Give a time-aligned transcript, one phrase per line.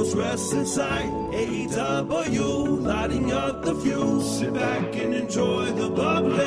[0.00, 1.10] Wrestling site.
[1.30, 4.38] AEW, lighting up the fuse.
[4.38, 6.40] Sit back and enjoy the bubbly.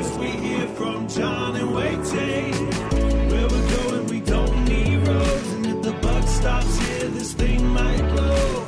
[0.00, 5.52] As we hear from John and Wai Where we're going, we don't need roads.
[5.52, 8.64] And if the buck stops here, this thing might blow.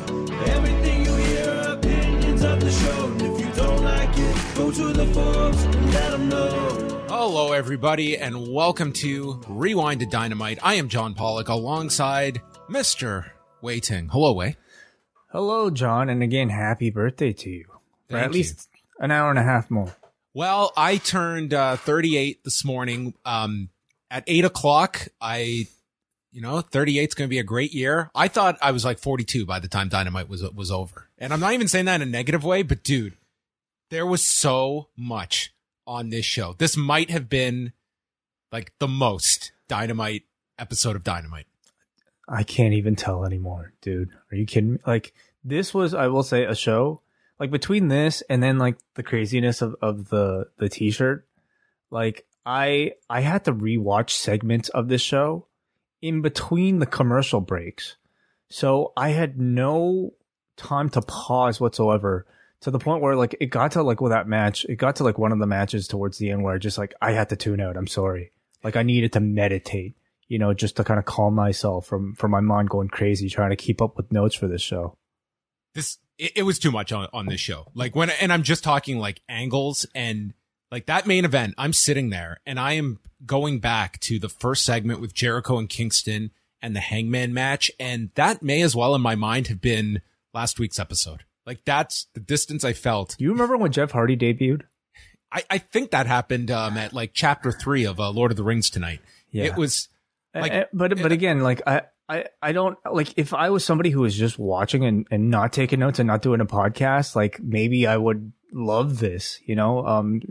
[0.46, 3.06] Everything you hear opinions of the show.
[3.06, 7.04] And if you don't like it, go to the and let them know.
[7.08, 10.60] Hello, everybody, and welcome to Rewind-A-Dynamite.
[10.62, 13.32] I am John Pollock alongside Mr.
[13.62, 14.08] Wai Ting.
[14.10, 14.56] Hello, Wai.
[15.30, 17.64] Hello, John, and again, happy birthday to you.
[18.08, 19.94] For Thank at least an hour and a half more.
[20.32, 23.14] Well, I turned uh, 38 this morning.
[23.24, 23.68] Um,
[24.10, 25.66] at 8 o'clock, I,
[26.32, 28.10] you know, 38 is going to be a great year.
[28.14, 31.08] I thought I was like 42 by the time Dynamite was was over.
[31.18, 33.14] And I'm not even saying that in a negative way, but dude,
[33.90, 35.52] there was so much
[35.86, 36.54] on this show.
[36.56, 37.72] This might have been
[38.50, 40.22] like the most Dynamite
[40.58, 41.47] episode of Dynamite.
[42.28, 44.10] I can't even tell anymore, dude.
[44.30, 44.78] Are you kidding me?
[44.86, 47.00] Like this was, I will say, a show.
[47.40, 51.26] Like between this and then like the craziness of, of the the t shirt,
[51.90, 55.46] like I I had to rewatch segments of this show
[56.02, 57.96] in between the commercial breaks.
[58.48, 60.14] So I had no
[60.56, 62.26] time to pause whatsoever
[62.60, 65.04] to the point where like it got to like with that match, it got to
[65.04, 67.36] like one of the matches towards the end where I just like I had to
[67.36, 67.76] tune out.
[67.76, 68.32] I'm sorry.
[68.64, 69.94] Like I needed to meditate,
[70.28, 73.50] you know, just to kind of calm myself from from my mind going crazy trying
[73.50, 74.94] to keep up with notes for this show.
[75.74, 77.70] this it, it was too much on, on this show.
[77.74, 80.34] Like when, and I'm just talking like angles and
[80.70, 81.54] like that main event.
[81.56, 85.68] I'm sitting there and I am going back to the first segment with Jericho and
[85.68, 90.02] Kingston and the Hangman match, and that may as well in my mind have been
[90.34, 91.24] last week's episode.
[91.46, 93.16] Like that's the distance I felt.
[93.16, 94.62] Do you remember when Jeff Hardy debuted?
[95.30, 98.42] I, I think that happened um, at like chapter three of uh, Lord of the
[98.42, 99.00] Rings tonight.
[99.30, 99.44] Yeah.
[99.44, 99.88] It was
[100.40, 103.90] like Uh, but but again, like I, I I don't like if I was somebody
[103.90, 107.40] who was just watching and, and not taking notes and not doing a podcast, like
[107.40, 109.86] maybe I would love this, you know.
[109.86, 110.22] Um,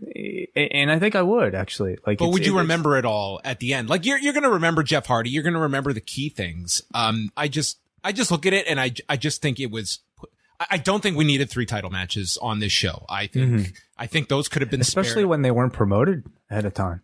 [0.55, 1.97] and I think I would actually.
[2.05, 3.89] Like, But would you remember it all at the end?
[3.89, 5.29] Like you're you're gonna remember Jeff Hardy.
[5.29, 6.81] You're gonna remember the key things.
[6.93, 9.99] Um, I just I just look at it and I I just think it was.
[10.71, 13.05] I don't think we needed three title matches on this show.
[13.07, 15.27] I think I think those could have been especially spared.
[15.27, 17.03] when they weren't promoted ahead of time?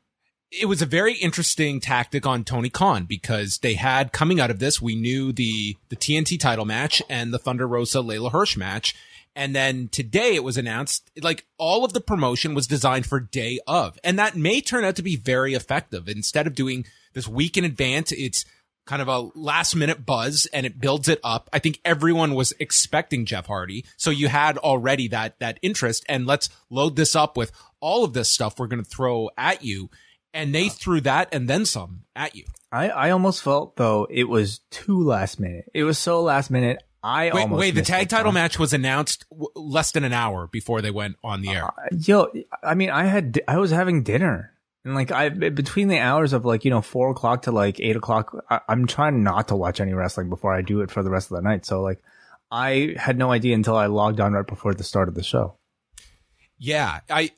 [0.59, 4.59] It was a very interesting tactic on Tony Khan because they had coming out of
[4.59, 8.95] this, we knew the the TNT title match and the Thunder Rosa Leyla Hirsch match.
[9.35, 13.59] And then today it was announced like all of the promotion was designed for day
[13.65, 13.97] of.
[14.03, 16.07] And that may turn out to be very effective.
[16.07, 18.45] Instead of doing this week in advance, it's
[18.85, 21.49] kind of a last minute buzz and it builds it up.
[21.53, 23.85] I think everyone was expecting Jeff Hardy.
[23.97, 28.13] So you had already that, that interest and let's load this up with all of
[28.13, 29.89] this stuff we're going to throw at you.
[30.33, 32.45] And they threw that and then some at you.
[32.71, 35.69] I I almost felt though it was too last minute.
[35.73, 36.81] It was so last minute.
[37.03, 40.13] I Wait, almost wait, the tag it, title match was announced w- less than an
[40.13, 41.65] hour before they went on the air.
[41.65, 42.31] Uh, yo,
[42.63, 44.53] I mean, I had I was having dinner
[44.85, 47.95] And like I between the hours of like you know four o'clock to like eight
[47.95, 51.09] o'clock, I, I'm trying not to watch any wrestling before I do it for the
[51.09, 51.65] rest of the night.
[51.65, 52.01] So like
[52.49, 55.57] I had no idea until I logged on right before the start of the show.
[56.57, 57.31] Yeah, I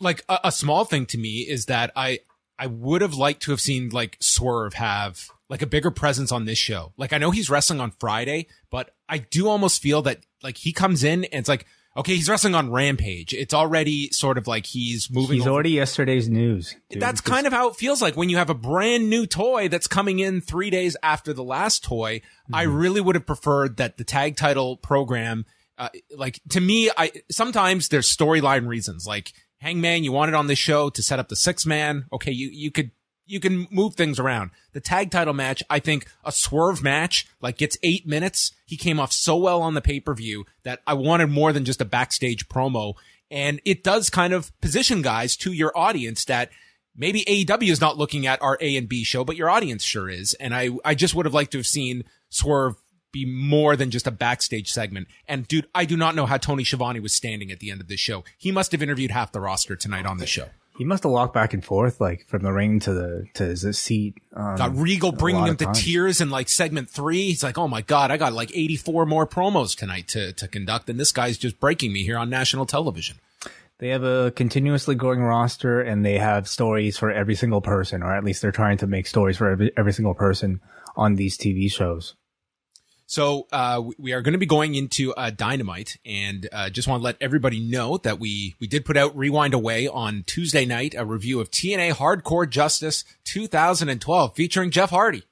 [0.00, 2.20] like a, a small thing to me is that I
[2.60, 6.44] I would have liked to have seen like Swerve have like a bigger presence on
[6.44, 6.92] this show.
[6.98, 10.74] Like I know he's wrestling on Friday, but I do almost feel that like he
[10.74, 11.66] comes in and it's like
[11.96, 13.34] okay, he's wrestling on Rampage.
[13.34, 15.36] It's already sort of like he's moving.
[15.36, 15.54] He's over.
[15.54, 16.76] already yesterday's news.
[16.90, 17.02] dude.
[17.02, 19.86] That's kind of how it feels like when you have a brand new toy that's
[19.86, 22.20] coming in three days after the last toy.
[22.52, 25.46] I really would have preferred that the tag title program,
[25.78, 29.06] uh, like to me, I sometimes there's storyline reasons.
[29.06, 32.06] Like Hangman, you wanted on this show to set up the six man.
[32.12, 32.90] Okay, you you could
[33.26, 34.50] you can move things around.
[34.72, 38.52] The tag title match, I think a swerve match, like gets eight minutes.
[38.66, 41.64] He came off so well on the pay per view that I wanted more than
[41.64, 42.94] just a backstage promo.
[43.30, 46.50] And it does kind of position guys to your audience that
[46.96, 50.08] maybe AEW is not looking at our A and B show, but your audience sure
[50.08, 50.34] is.
[50.34, 52.74] And I, I just would have liked to have seen Swerve
[53.12, 55.08] be more than just a backstage segment.
[55.26, 57.88] And dude, I do not know how Tony Schiavone was standing at the end of
[57.88, 58.24] this show.
[58.38, 60.46] He must have interviewed half the roster tonight on the show.
[60.78, 63.78] He must have walked back and forth like from the ring to the to his
[63.78, 64.14] seat.
[64.34, 65.84] Um, Got Regal bringing him to times.
[65.84, 67.26] tears in like segment three.
[67.26, 70.88] He's like, "Oh my god, I got like 84 more promos tonight to to conduct,
[70.88, 73.18] and this guy's just breaking me here on national television."
[73.76, 78.14] They have a continuously growing roster, and they have stories for every single person, or
[78.14, 80.60] at least they're trying to make stories for every every single person
[80.96, 82.14] on these TV shows.
[83.10, 87.00] So uh, we- are going to be going into uh, Dynamite, and uh, just want
[87.00, 90.94] to let everybody know that we we did put out Rewind Away on Tuesday night,
[90.96, 95.24] a review of TNA Hardcore Justice 2012 featuring Jeff Hardy,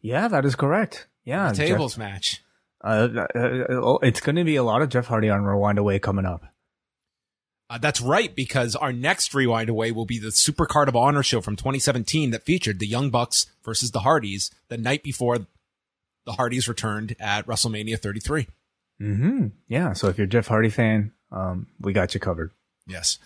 [0.00, 1.06] Yeah, that is correct.
[1.24, 2.42] Yeah, the Jeff- tables match.
[2.82, 6.00] uh, uh, uh, it's going to be a lot of Jeff Hardy on Rewind Away
[6.00, 6.46] coming up.
[7.70, 11.22] Uh, that's right, because our next Rewind Away will be the Super Card of Honor
[11.22, 15.46] show from 2017 that featured the Young Bucks versus the Hardys the night before
[16.24, 18.46] the Hardys returned at WrestleMania 33.
[18.98, 22.52] hmm Yeah, so if you're a Jeff Hardy fan, um, we got you covered.
[22.86, 23.18] Yes.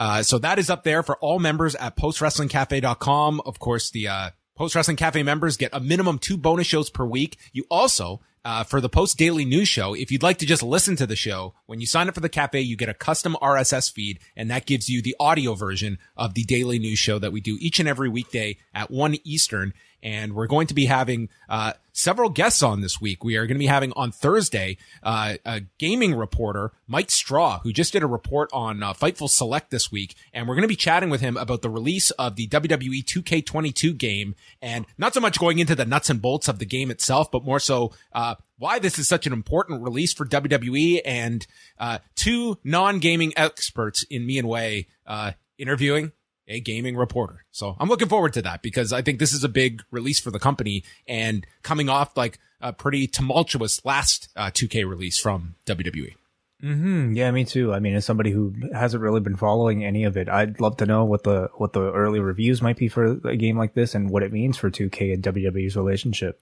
[0.00, 3.40] Uh, so that is up there for all members at postwrestlingcafe.com.
[3.46, 7.04] Of course, the, uh, Post Wrestling Cafe members get a minimum two bonus shows per
[7.04, 7.38] week.
[7.52, 10.94] You also, uh, for the Post Daily News Show, if you'd like to just listen
[10.96, 13.90] to the show, when you sign up for the cafe, you get a custom RSS
[13.90, 17.40] feed, and that gives you the audio version of the Daily News Show that we
[17.40, 19.74] do each and every weekday at 1 Eastern.
[20.04, 23.24] And we're going to be having, uh, several guests on this week.
[23.24, 27.72] We are going to be having on Thursday, uh, a gaming reporter, Mike Straw, who
[27.72, 30.14] just did a report on uh, Fightful Select this week.
[30.32, 33.96] And we're going to be chatting with him about the release of the WWE 2K22
[33.96, 37.30] game and not so much going into the nuts and bolts of the game itself,
[37.30, 41.46] but more so, uh, why this is such an important release for WWE and,
[41.78, 46.12] uh, two non-gaming experts in me and Wai, uh, interviewing
[46.48, 47.44] a gaming reporter.
[47.50, 50.30] So I'm looking forward to that because I think this is a big release for
[50.30, 55.54] the company and coming off like a pretty tumultuous last uh, 2K release from.
[55.66, 56.14] WWE.
[56.60, 57.72] hmm Yeah, me too.
[57.72, 60.86] I mean, as somebody who hasn't really been following any of it, I'd love to
[60.86, 64.10] know what the what the early reviews might be for a game like this and
[64.10, 66.40] what it means for 2K and WWE's relationship.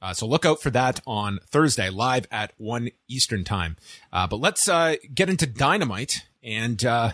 [0.00, 3.76] Uh, so look out for that on Thursday live at 1 Eastern time.
[4.12, 7.12] Uh, but let's uh, get into Dynamite and uh,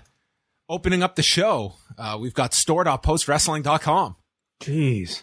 [0.68, 1.74] opening up the show.
[1.96, 4.16] Uh, we've got store.postwrestling.com.
[4.60, 5.22] Jeez.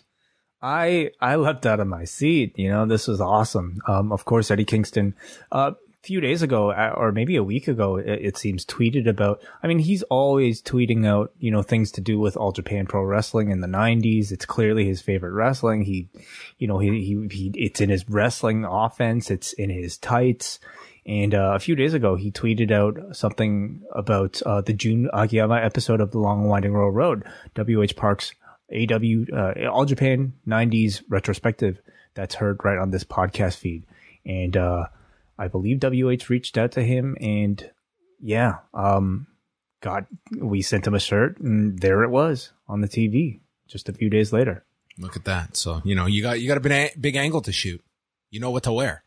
[0.61, 2.57] I I leapt out of my seat.
[2.57, 3.79] You know, this was awesome.
[3.87, 5.13] Um, of course, Eddie Kingston,
[5.51, 9.07] uh, a few days ago, uh, or maybe a week ago, it, it seems, tweeted
[9.07, 9.41] about.
[9.61, 13.03] I mean, he's always tweeting out, you know, things to do with All Japan Pro
[13.03, 14.31] Wrestling in the '90s.
[14.31, 15.83] It's clearly his favorite wrestling.
[15.83, 16.07] He,
[16.57, 19.29] you know, he he, he it's in his wrestling offense.
[19.29, 20.59] It's in his tights.
[21.05, 25.57] And uh, a few days ago, he tweeted out something about uh, the Jun Akiyama
[25.57, 27.23] episode of The Long and Winding Road Road,
[27.55, 28.33] WH Park's
[28.73, 31.79] AW uh, All Japan 90s retrospective
[32.15, 33.85] that's heard right on this podcast feed.
[34.25, 34.87] And uh,
[35.37, 37.69] I believe WH reached out to him and
[38.19, 39.27] yeah, um,
[39.81, 43.93] got we sent him a shirt and there it was on the TV just a
[43.93, 44.63] few days later.
[44.97, 45.57] Look at that.
[45.57, 47.83] So, you know, you got, you got a big angle to shoot.
[48.31, 49.03] You know what to wear.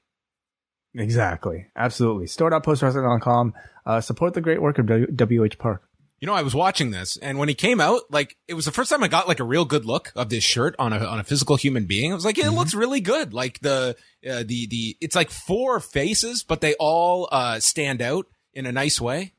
[0.94, 1.66] Exactly.
[1.76, 2.26] Absolutely.
[2.26, 3.54] Store.postwrestling.com.
[3.86, 5.06] Uh, support the great work of w-
[5.46, 5.82] WH Park.
[6.20, 8.72] You know, I was watching this and when he came out, like it was the
[8.72, 11.20] first time I got like a real good look of this shirt on a, on
[11.20, 12.10] a physical human being.
[12.10, 13.32] I was like, yeah, it looks really good.
[13.32, 13.94] Like the,
[14.28, 18.72] uh, the, the, it's like four faces, but they all, uh, stand out in a
[18.72, 19.34] nice way.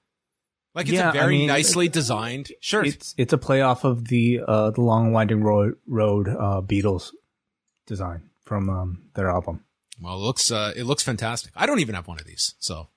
[0.74, 2.88] Like it's Yeah, a I very mean, nicely designed shirt.
[2.88, 7.10] It's it's a playoff of the uh the long winding road road uh Beatles
[7.88, 9.66] design from um their album.
[10.02, 11.52] Well, it looks, uh, it looks fantastic.
[11.56, 12.56] I don't even have one of these.
[12.60, 12.88] So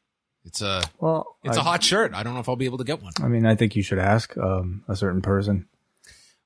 [0.45, 2.15] it's a, Well, it's a a hot shirt.
[2.15, 3.13] I don't know if I'll be able to get one.
[3.23, 5.69] I mean, I think you should ask um a certain person.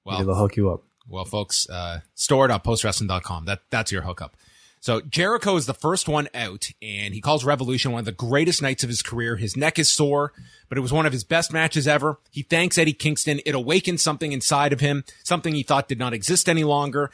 [0.05, 0.83] Well, they'll hook you up.
[1.09, 3.45] Well, folks, uh, store.postwrestling.com.
[3.47, 4.37] That, that's your hookup.
[4.81, 8.63] So Jericho is the first one out and he calls Revolution one of the greatest
[8.63, 9.37] nights of his career.
[9.37, 10.33] His neck is sore,
[10.69, 12.19] but it was one of his best matches ever.
[12.31, 13.41] He thanks Eddie Kingston.
[13.45, 17.11] It awakened something inside of him, something he thought did not exist any longer.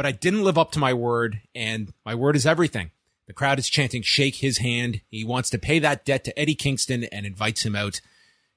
[0.00, 2.90] But I didn't live up to my word and my word is everything.
[3.26, 5.02] The crowd is chanting, shake his hand.
[5.10, 8.00] He wants to pay that debt to Eddie Kingston and invites him out.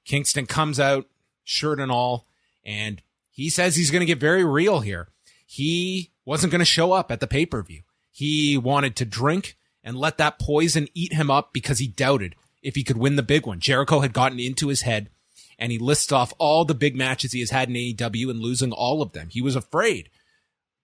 [0.06, 1.06] Kingston comes out,
[1.44, 2.24] shirt and all,
[2.64, 5.08] and he says he's going to get very real here.
[5.44, 7.82] He wasn't going to show up at the pay per view.
[8.10, 12.74] He wanted to drink and let that poison eat him up because he doubted if
[12.74, 13.60] he could win the big one.
[13.60, 15.10] Jericho had gotten into his head
[15.58, 18.72] and he lists off all the big matches he has had in AEW and losing
[18.72, 19.28] all of them.
[19.30, 20.08] He was afraid.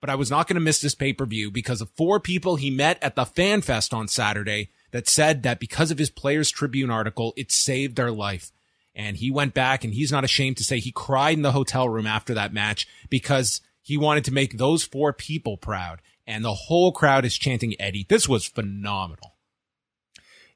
[0.00, 2.57] But I was not going to miss this pay per view because of four people
[2.57, 6.50] he met at the Fan Fest on Saturday that said that because of his Players
[6.50, 8.50] Tribune article, it saved their life.
[8.95, 11.88] And he went back and he's not ashamed to say he cried in the hotel
[11.88, 16.00] room after that match because he wanted to make those four people proud.
[16.26, 18.07] And the whole crowd is chanting Eddie.
[18.09, 19.37] This was phenomenal.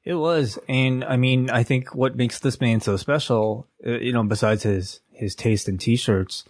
[0.03, 4.13] It was, and I mean, I think what makes this man so special, uh, you
[4.13, 6.43] know, besides his his taste in t-shirts,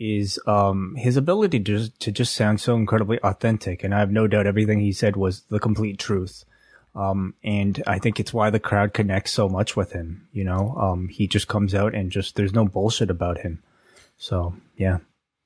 [0.00, 3.84] is um his ability to just, to just sound so incredibly authentic.
[3.84, 6.44] And I have no doubt everything he said was the complete truth.
[6.94, 10.26] Um, and I think it's why the crowd connects so much with him.
[10.32, 13.62] You know, um, he just comes out and just there's no bullshit about him.
[14.16, 14.98] So yeah,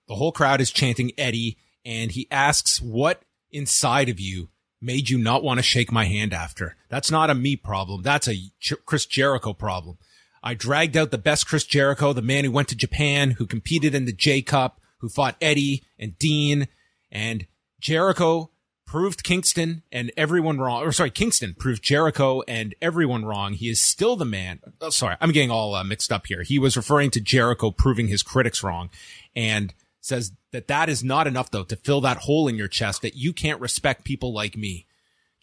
[0.08, 4.49] The whole crowd is chanting Eddie and he asks what inside of you
[4.80, 6.76] made you not want to shake my hand after.
[6.88, 8.02] That's not a me problem.
[8.02, 9.99] That's a Ch- Chris Jericho problem.
[10.46, 13.94] I dragged out the best Chris Jericho, the man who went to Japan, who competed
[13.94, 16.68] in the J Cup, who fought Eddie and Dean
[17.10, 17.46] and
[17.80, 18.50] Jericho
[18.86, 20.82] proved Kingston and everyone wrong.
[20.82, 23.54] Or sorry, Kingston proved Jericho and everyone wrong.
[23.54, 24.60] He is still the man.
[24.82, 26.42] Oh, sorry, I'm getting all uh, mixed up here.
[26.42, 28.90] He was referring to Jericho proving his critics wrong
[29.34, 29.72] and
[30.02, 33.16] says that that is not enough though to fill that hole in your chest that
[33.16, 34.86] you can't respect people like me.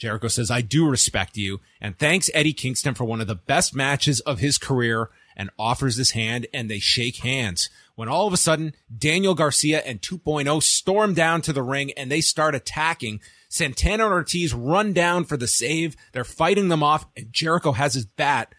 [0.01, 3.75] Jericho says, I do respect you and thanks Eddie Kingston for one of the best
[3.75, 7.69] matches of his career and offers his hand and they shake hands.
[7.93, 12.11] When all of a sudden, Daniel Garcia and 2.0 storm down to the ring and
[12.11, 13.21] they start attacking.
[13.47, 15.95] Santana and Ortiz run down for the save.
[16.13, 18.55] They're fighting them off and Jericho has his bat,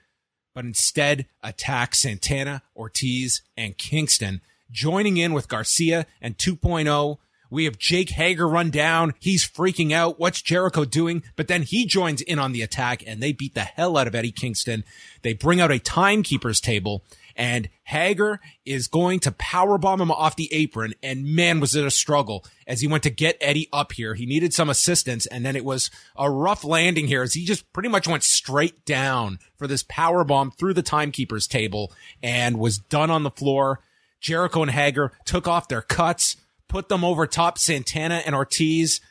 [0.54, 7.18] but instead attacks Santana, Ortiz, and Kingston, joining in with Garcia and 2.0.
[7.52, 9.12] We have Jake Hager run down.
[9.20, 10.18] He's freaking out.
[10.18, 11.22] What's Jericho doing?
[11.36, 14.14] But then he joins in on the attack and they beat the hell out of
[14.14, 14.84] Eddie Kingston.
[15.20, 17.04] They bring out a timekeeper's table
[17.36, 20.94] and Hager is going to powerbomb him off the apron.
[21.02, 24.14] And man, was it a struggle as he went to get Eddie up here.
[24.14, 25.26] He needed some assistance.
[25.26, 28.84] And then it was a rough landing here as he just pretty much went straight
[28.84, 31.92] down for this powerbomb through the timekeeper's table
[32.22, 33.80] and was done on the floor.
[34.20, 36.36] Jericho and Hager took off their cuts,
[36.72, 39.02] put them over top Santana and Ortiz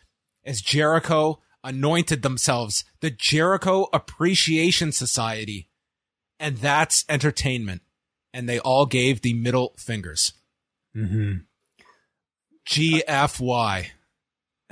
[0.43, 5.69] as Jericho anointed themselves the Jericho Appreciation Society.
[6.39, 7.83] And that's entertainment.
[8.33, 10.33] And they all gave the middle fingers.
[10.97, 11.33] mm-hmm.
[12.67, 13.87] GFY.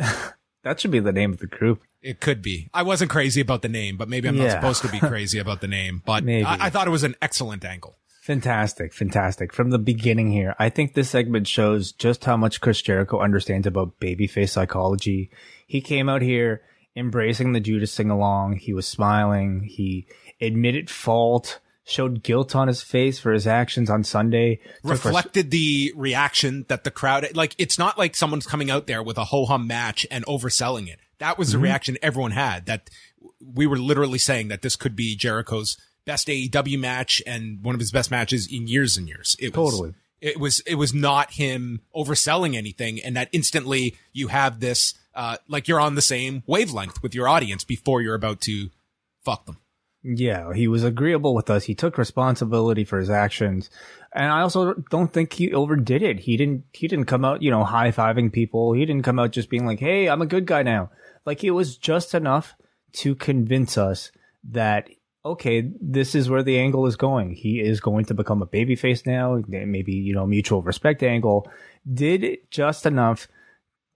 [0.64, 1.84] that should be the name of the group.
[2.02, 2.70] It could be.
[2.74, 5.62] I wasn't crazy about the name, but maybe I'm not supposed to be crazy about
[5.62, 6.02] the name.
[6.04, 6.28] But.
[6.28, 7.99] I, I thought it was an excellent angle.
[8.30, 9.52] Fantastic, fantastic.
[9.52, 13.66] From the beginning here, I think this segment shows just how much Chris Jericho understands
[13.66, 15.32] about babyface psychology.
[15.66, 16.62] He came out here
[16.96, 18.58] embracing the Judas sing along.
[18.58, 19.64] He was smiling.
[19.64, 20.06] He
[20.40, 24.60] admitted fault, showed guilt on his face for his actions on Sunday.
[24.84, 29.18] reflected the reaction that the crowd like it's not like someone's coming out there with
[29.18, 31.00] a ho hum match and overselling it.
[31.18, 31.64] That was the mm-hmm.
[31.64, 32.92] reaction everyone had that
[33.44, 37.80] we were literally saying that this could be Jericho's best AEW match and one of
[37.80, 39.36] his best matches in years and years.
[39.40, 39.94] It was, Totally.
[40.22, 45.38] It was it was not him overselling anything and that instantly you have this uh
[45.48, 48.70] like you're on the same wavelength with your audience before you're about to
[49.24, 49.58] fuck them.
[50.02, 51.66] Yeah, he was agreeable with us.
[51.66, 53.70] He took responsibility for his actions.
[54.14, 56.20] And I also don't think he overdid it.
[56.20, 58.74] He didn't he didn't come out, you know, high-fiving people.
[58.74, 60.90] He didn't come out just being like, "Hey, I'm a good guy now."
[61.26, 62.56] Like it was just enough
[62.94, 64.12] to convince us
[64.52, 64.90] that
[65.26, 67.36] okay, this is where the angle is going.
[67.36, 71.50] He is going to become a babyface now, maybe, you know, mutual respect angle.
[71.92, 73.28] Did just enough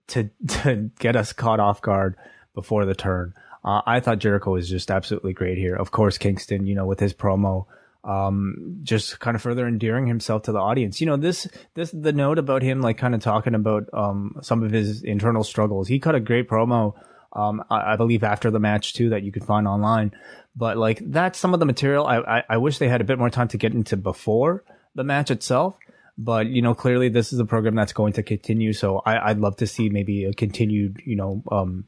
[0.08, 2.16] to to get us caught off guard
[2.54, 3.34] before the turn.
[3.64, 5.74] Uh, I thought Jericho was just absolutely great here.
[5.74, 7.64] Of course, Kingston, you know, with his promo,
[8.04, 11.00] um, just kind of further endearing himself to the audience.
[11.00, 14.62] You know, this, this, the note about him, like kind of talking about, um, some
[14.62, 15.88] of his internal struggles.
[15.88, 16.92] He cut a great promo,
[17.34, 20.12] um, I, I believe after the match too, that you could find online.
[20.56, 23.18] But like, that's some of the material I, I, I wish they had a bit
[23.18, 24.64] more time to get into before
[24.94, 25.76] the match itself.
[26.16, 28.72] But you know, clearly this is a program that's going to continue.
[28.72, 31.86] So I, would love to see maybe a continued, you know, um,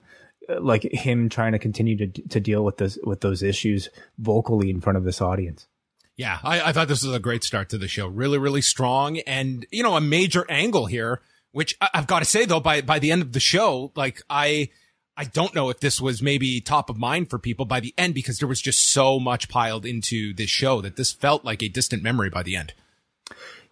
[0.61, 3.89] like him trying to continue to to deal with this with those issues
[4.19, 5.67] vocally in front of this audience.
[6.17, 8.07] Yeah, I, I thought this was a great start to the show.
[8.07, 11.21] Really, really strong, and you know, a major angle here.
[11.53, 14.71] Which I've got to say though, by by the end of the show, like I.
[15.17, 18.15] I don't know if this was maybe top of mind for people by the end
[18.15, 21.69] because there was just so much piled into this show that this felt like a
[21.69, 22.75] distant memory by the end.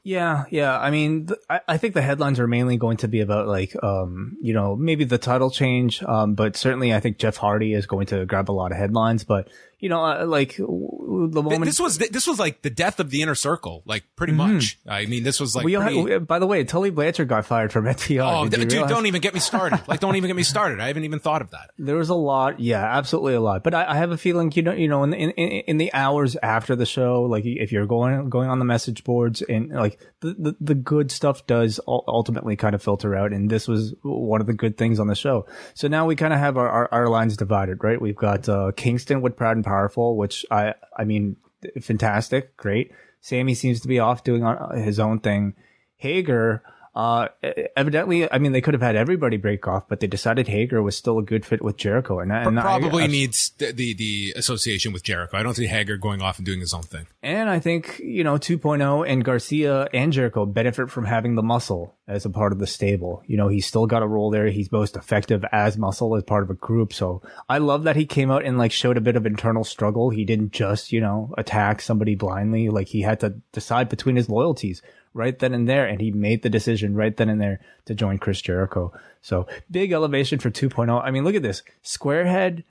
[0.06, 0.78] Yeah, yeah.
[0.78, 3.74] I mean, th- I, I, think the headlines are mainly going to be about like,
[3.82, 6.02] um, you know, maybe the title change.
[6.02, 9.24] Um, but certainly I think Jeff Hardy is going to grab a lot of headlines.
[9.24, 13.10] But you know, uh, like the moment this was this was like the death of
[13.10, 14.54] the inner circle, like pretty mm-hmm.
[14.54, 14.78] much.
[14.86, 15.64] I mean, this was like.
[15.64, 16.12] We pretty...
[16.12, 18.44] had, by the way, Tully Blanchard got fired from FTR.
[18.44, 19.80] Oh, dude, don't even get me started.
[19.88, 20.80] like, don't even get me started.
[20.80, 21.70] I haven't even thought of that.
[21.78, 23.62] There was a lot, yeah, absolutely a lot.
[23.62, 26.36] But I, I have a feeling, you know, you know, in, in in the hours
[26.42, 30.34] after the show, like if you're going going on the message boards and like the
[30.34, 34.46] the, the good stuff does ultimately kind of filter out, and this was one of
[34.46, 35.46] the good things on the show.
[35.74, 38.00] So now we kind of have our, our, our lines divided, right?
[38.00, 41.36] We've got uh, Kingston with Proud and powerful, which I, I mean,
[41.80, 42.92] fantastic, great.
[43.20, 44.44] Sammy seems to be off doing
[44.74, 45.54] his own thing.
[45.96, 46.62] Hager,
[46.94, 47.28] uh,
[47.76, 50.96] evidently, I mean, they could have had everybody break off, but they decided Hager was
[50.96, 54.34] still a good fit with Jericho, and, and probably I, I, needs the, the, the
[54.36, 55.36] association with Jericho.
[55.38, 57.06] I don't see Hager going off and doing his own thing.
[57.22, 61.96] And I think you know 2.0 and Garcia and Jericho benefit from having the muscle
[62.06, 63.22] as a part of the stable.
[63.26, 64.48] You know, he's still got a role there.
[64.48, 66.92] He's most effective as muscle as part of a group.
[66.92, 70.10] So I love that he came out and like showed a bit of internal struggle.
[70.10, 72.68] He didn't just you know attack somebody blindly.
[72.68, 74.82] Like he had to decide between his loyalties
[75.14, 75.86] right then and there.
[75.86, 78.92] And he made the decision right then and there to join Chris Jericho.
[79.22, 81.02] So big elevation for 2.0.
[81.02, 82.64] I mean, look at this squarehead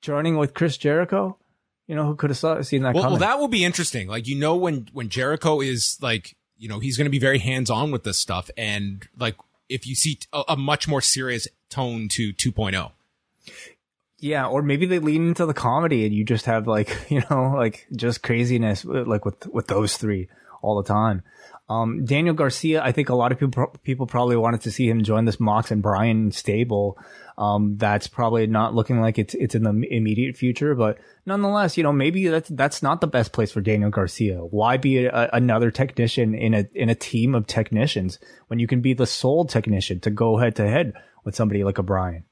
[0.00, 1.36] joining with Chris Jericho.
[1.86, 4.08] You know, who could have saw, seen that well, well, that will be interesting.
[4.08, 7.38] Like, you know, when, when Jericho is like, you know, he's going to be very
[7.38, 8.50] hands on with this stuff.
[8.56, 9.36] And like,
[9.68, 12.92] if you see a, a much more serious tone to 2.0.
[14.20, 17.52] Yeah, or maybe they lean into the comedy and you just have like, you know,
[17.56, 20.28] like just craziness like with with those three
[20.62, 21.22] all the time.
[21.66, 25.02] Um, Daniel Garcia, I think a lot of people people probably wanted to see him
[25.02, 26.98] join this Mox and Brian stable.
[27.38, 31.82] Um, that's probably not looking like it's it's in the immediate future, but nonetheless, you
[31.82, 34.40] know, maybe that's that's not the best place for Daniel Garcia.
[34.40, 38.82] Why be a, another technician in a in a team of technicians when you can
[38.82, 40.92] be the sole technician to go head to head
[41.24, 42.24] with somebody like a Brian?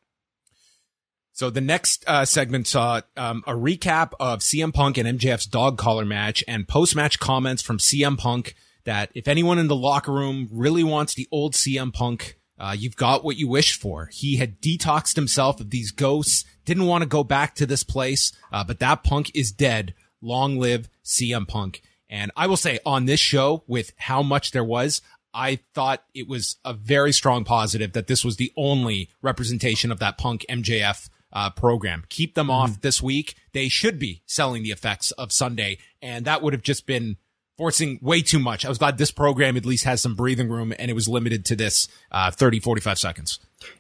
[1.32, 5.78] So the next uh, segment saw um, a recap of CM Punk and MJF's dog
[5.78, 10.12] collar match and post match comments from CM Punk that if anyone in the locker
[10.12, 14.08] room really wants the old CM Punk, uh, you've got what you wished for.
[14.12, 18.32] He had detoxed himself of these ghosts, didn't want to go back to this place,
[18.52, 19.94] uh, but that Punk is dead.
[20.20, 21.82] Long live CM Punk.
[22.08, 25.00] And I will say on this show, with how much there was,
[25.34, 29.98] I thought it was a very strong positive that this was the only representation of
[30.00, 32.04] that Punk MJF uh, program.
[32.08, 32.72] Keep them mm-hmm.
[32.72, 33.34] off this week.
[33.52, 37.16] They should be selling the effects of Sunday, and that would have just been
[37.56, 38.64] forcing way too much.
[38.64, 41.44] I was glad this program at least has some breathing room and it was limited
[41.46, 43.38] to this uh, 30, 45 seconds.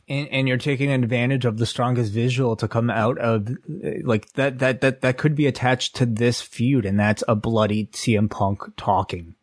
[0.08, 3.56] And, and you're taking advantage of the strongest visual to come out of
[4.04, 6.84] like that, that, that, that could be attached to this feud.
[6.84, 9.34] And that's a bloody CM Punk talking.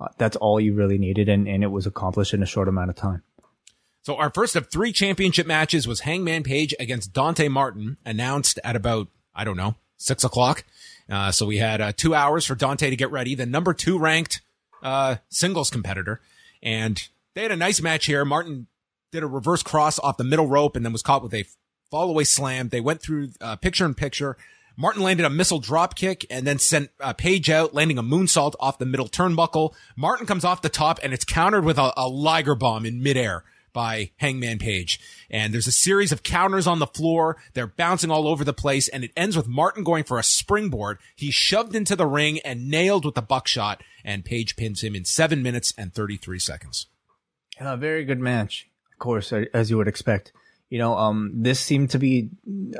[0.00, 1.28] Uh, that's all you really needed.
[1.28, 3.22] And, and it was accomplished in a short amount of time.
[4.02, 8.76] So our first of three championship matches was Hangman Page against Dante Martin announced at
[8.76, 10.64] about, I don't know, six o'clock.
[11.10, 13.98] Uh, so we had uh, two hours for Dante to get ready, the number two
[13.98, 14.40] ranked
[14.82, 16.20] uh, singles competitor.
[16.62, 17.02] And
[17.34, 18.24] they had a nice match here.
[18.24, 18.66] Martin
[19.10, 21.44] did a reverse cross off the middle rope and then was caught with a
[21.90, 22.68] fall away slam.
[22.68, 24.36] They went through uh, picture in picture.
[24.76, 28.54] Martin landed a missile drop kick and then sent uh, Page out, landing a moonsault
[28.60, 29.74] off the middle turnbuckle.
[29.96, 33.44] Martin comes off the top and it's countered with a, a Liger bomb in midair
[33.72, 35.00] by Hangman Page.
[35.30, 37.36] And there's a series of counters on the floor.
[37.54, 40.98] They're bouncing all over the place and it ends with Martin going for a springboard.
[41.16, 45.04] He's shoved into the ring and nailed with a buckshot and Page pins him in
[45.04, 46.86] seven minutes and 33 seconds.
[47.60, 50.32] A very good match, of course, as you would expect.
[50.70, 52.28] You know, um, this seemed to be,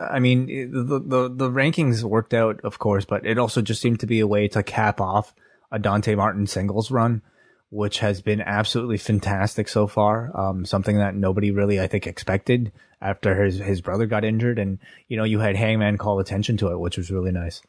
[0.01, 4.01] I mean, the, the, the rankings worked out, of course, but it also just seemed
[4.01, 5.35] to be a way to cap off
[5.72, 7.22] a Dante Martin singles run
[7.70, 10.31] which has been absolutely fantastic so far.
[10.38, 14.59] Um, something that nobody really, I think, expected after his, his brother got injured.
[14.59, 17.61] And, you know, you had Hangman call attention to it, which was really nice.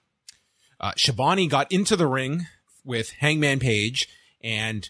[0.80, 2.48] Uh, Schiavone got into the ring
[2.86, 4.08] with Hangman Page
[4.42, 4.90] and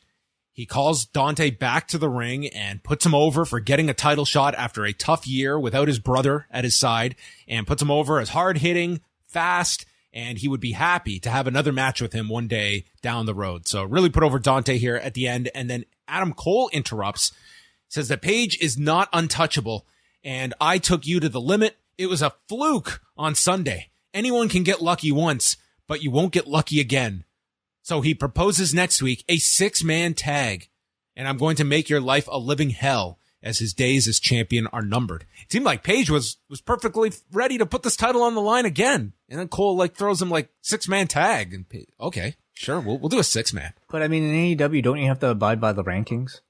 [0.52, 4.26] he calls Dante back to the ring and puts him over for getting a title
[4.26, 7.16] shot after a tough year without his brother at his side
[7.48, 11.48] and puts him over as hard hitting, fast, and he would be happy to have
[11.48, 13.68] another match with him one day down the road.
[13.68, 15.50] So really put over Dante here at the end.
[15.54, 17.32] And then Adam Cole interrupts,
[17.88, 19.86] says that Page is not untouchable.
[20.24, 21.78] And I took you to the limit.
[21.98, 23.90] It was a fluke on Sunday.
[24.14, 27.26] Anyone can get lucky once, but you won't get lucky again.
[27.82, 30.70] So he proposes next week a six man tag
[31.16, 34.68] and I'm going to make your life a living hell as his days as champion
[34.68, 35.26] are numbered.
[35.44, 38.66] It seemed like Page was was perfectly ready to put this title on the line
[38.66, 42.80] again, and then Cole like throws him like six man tag, and Page, okay, sure,
[42.80, 43.74] we'll we'll do a six man.
[43.90, 46.42] But I mean, in AEW, don't you have to abide by the rankings?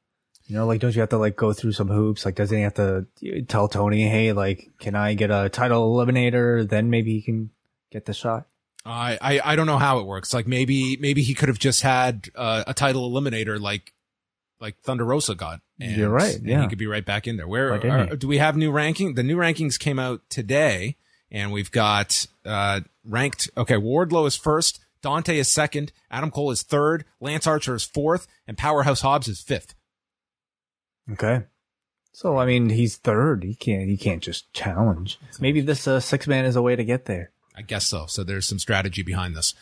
[0.50, 2.26] You know, like, don't you have to like go through some hoops?
[2.26, 3.06] Like, doesn't he have to
[3.48, 6.68] tell Tony, hey, like, can I get a title eliminator?
[6.68, 7.52] Then maybe he can
[7.92, 8.48] get the shot.
[8.84, 10.34] I, I, I don't know how it works.
[10.34, 13.94] Like maybe, maybe he could have just had uh, a title eliminator like
[14.60, 15.62] like Thunder Rosa got.
[15.80, 16.38] And, You're right.
[16.42, 17.48] Yeah, he could be right back in there.
[17.48, 19.16] Where are, do we have new ranking?
[19.16, 20.98] The new rankings came out today,
[21.32, 23.50] and we've got uh, ranked.
[23.58, 24.80] Okay, Wardlow is first.
[25.02, 25.92] Dante is second.
[26.12, 27.06] Adam Cole is third.
[27.22, 29.76] Lance Archer is fourth, and Powerhouse Hobbs is fifth.
[31.12, 31.44] Okay.
[32.12, 33.44] So I mean, he's third.
[33.44, 33.88] He can't.
[33.88, 35.20] He can't just challenge.
[35.40, 37.32] Maybe this uh, six man is a way to get there.
[37.56, 38.06] I guess so.
[38.08, 39.54] So there's some strategy behind this.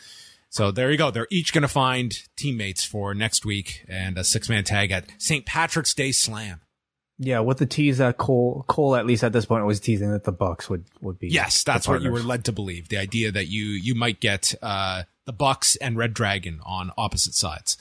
[0.50, 1.10] So there you go.
[1.10, 5.06] They're each going to find teammates for next week and a six man tag at
[5.18, 5.44] St.
[5.44, 6.60] Patrick's Day Slam.
[7.20, 10.22] Yeah, with the tease that Cole, Cole at least at this point was teasing that
[10.22, 11.28] the Bucks would would be.
[11.28, 12.88] Yes, that's what you were led to believe.
[12.88, 17.34] The idea that you you might get uh, the Bucks and Red Dragon on opposite
[17.34, 17.76] sides.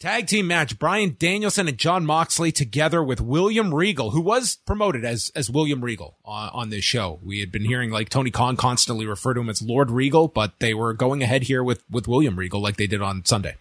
[0.00, 5.04] Tag team match, Brian Danielson and Jon Moxley together with William Regal, who was promoted
[5.04, 7.20] as, as William Regal on, on this show.
[7.22, 10.58] We had been hearing like Tony Khan constantly refer to him as Lord Regal, but
[10.58, 13.56] they were going ahead here with, with William Regal like they did on Sunday.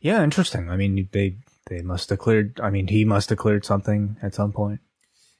[0.00, 0.70] Yeah, interesting.
[0.70, 1.34] I mean, they,
[1.66, 4.78] they must have cleared, I mean, he must have cleared something at some point.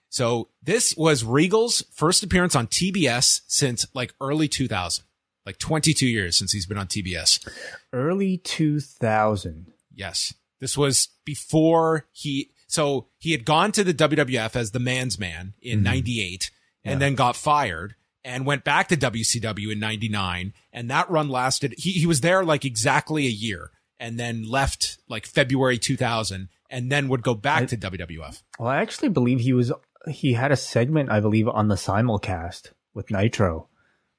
[0.09, 5.05] So this was Regal's first appearance on TBS since like early 2000,
[5.47, 7.49] like 22 years since he's been on TBS.
[7.93, 9.74] Early 2000.
[9.95, 10.35] Yes.
[10.61, 15.55] This was before he, so he had gone to the WWF as the man's man
[15.61, 15.85] in mm-hmm.
[15.85, 16.51] 98
[16.85, 16.99] and yeah.
[16.99, 20.55] then got fired and went back to WCW in 99.
[20.73, 24.99] And that run lasted, he, he was there like exactly a year and then left
[25.09, 28.43] like February 2000 and then would go back I, to WWF.
[28.59, 29.73] Well, I actually believe he was,
[30.09, 33.69] he had a segment, I believe, on the simulcast with Nitro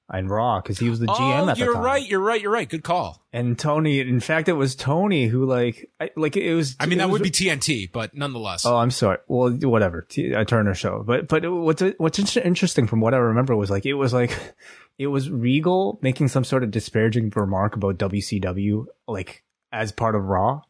[0.10, 1.84] and Raw because he was the GM oh, at the you're time.
[1.84, 2.08] right.
[2.08, 2.42] You're right.
[2.42, 2.70] You're right.
[2.70, 3.24] Good call.
[3.34, 6.76] And Tony, in fact, it was Tony who like, I, like it was.
[6.80, 8.66] I mean, that was, would be TNT, but nonetheless.
[8.66, 9.18] Oh, I'm sorry.
[9.28, 10.02] Well, whatever.
[10.02, 13.86] T- a Turner show, but but what's what's interesting from what I remember was like
[13.86, 14.38] it was like
[14.98, 20.24] it was Regal making some sort of disparaging remark about WCW, like as part of
[20.24, 20.62] Raw.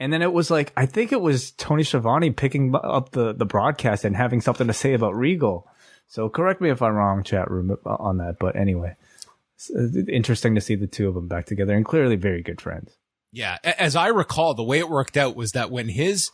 [0.00, 3.46] And then it was like I think it was Tony Schiavone picking up the the
[3.46, 5.68] broadcast and having something to say about Regal.
[6.06, 8.36] So correct me if I'm wrong, chat room uh, on that.
[8.38, 8.96] But anyway,
[9.76, 12.96] uh, interesting to see the two of them back together and clearly very good friends.
[13.32, 13.58] Yeah.
[13.64, 16.30] As I recall, the way it worked out was that when his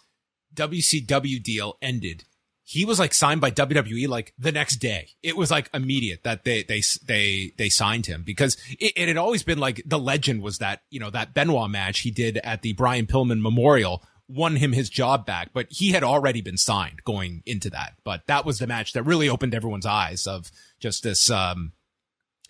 [0.55, 2.25] WCW deal ended,
[2.71, 5.09] he was like signed by WWE like the next day.
[5.23, 9.17] It was like immediate that they they they they signed him because it, it, had
[9.17, 12.63] always been like the legend was that you know that Benoit match he did at
[12.63, 17.03] the Brian Pillman Memorial won him his job back, but he had already been signed
[17.05, 17.95] going into that.
[18.05, 21.73] But that was the match that really opened everyone's eyes of just this, um,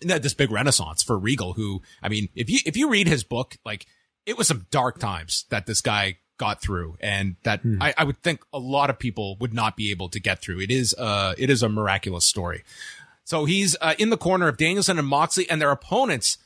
[0.01, 3.57] this big renaissance for Regal, who, I mean, if you, if you read his book,
[3.65, 3.85] like
[4.25, 7.81] it was some dark times that this guy got through and that hmm.
[7.81, 10.59] I, I would think a lot of people would not be able to get through.
[10.59, 12.63] It is, uh, it is a miraculous story.
[13.23, 16.37] So he's, uh, in the corner of Danielson and Moxley and their opponents,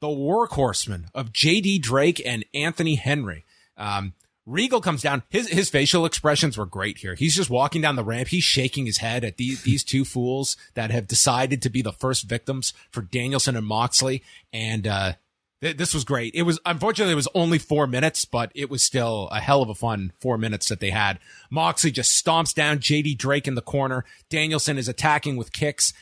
[0.00, 3.44] the workhorsemen of JD Drake and Anthony Henry.
[3.76, 4.14] Um,
[4.46, 5.22] Regal comes down.
[5.28, 7.14] His his facial expressions were great here.
[7.14, 8.28] He's just walking down the ramp.
[8.28, 11.92] He's shaking his head at these these two fools that have decided to be the
[11.92, 14.22] first victims for Danielson and Moxley.
[14.52, 15.12] And uh,
[15.62, 16.34] th- this was great.
[16.34, 19.68] It was unfortunately it was only four minutes, but it was still a hell of
[19.68, 21.18] a fun four minutes that they had.
[21.50, 24.04] Moxley just stomps down JD Drake in the corner.
[24.30, 25.92] Danielson is attacking with kicks.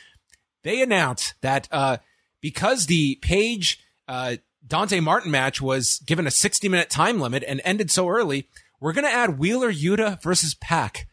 [0.62, 1.98] They announce that uh,
[2.40, 4.36] because the Page uh,
[4.68, 8.48] Dante Martin match was given a 60 minute time limit and ended so early,
[8.80, 11.08] we're going to add Wheeler Yuta versus Pac.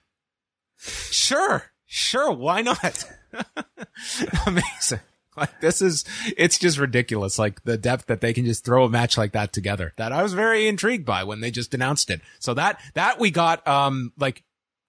[0.78, 1.72] Sure.
[1.86, 2.32] Sure.
[2.32, 3.06] Why not?
[4.46, 5.00] Amazing.
[5.38, 6.06] Like this is,
[6.38, 7.39] it's just ridiculous.
[7.39, 10.24] Like the depth that they can just throw a match like that together that I
[10.24, 12.22] was very intrigued by when they just announced it.
[12.39, 14.44] So that, that we got, um, like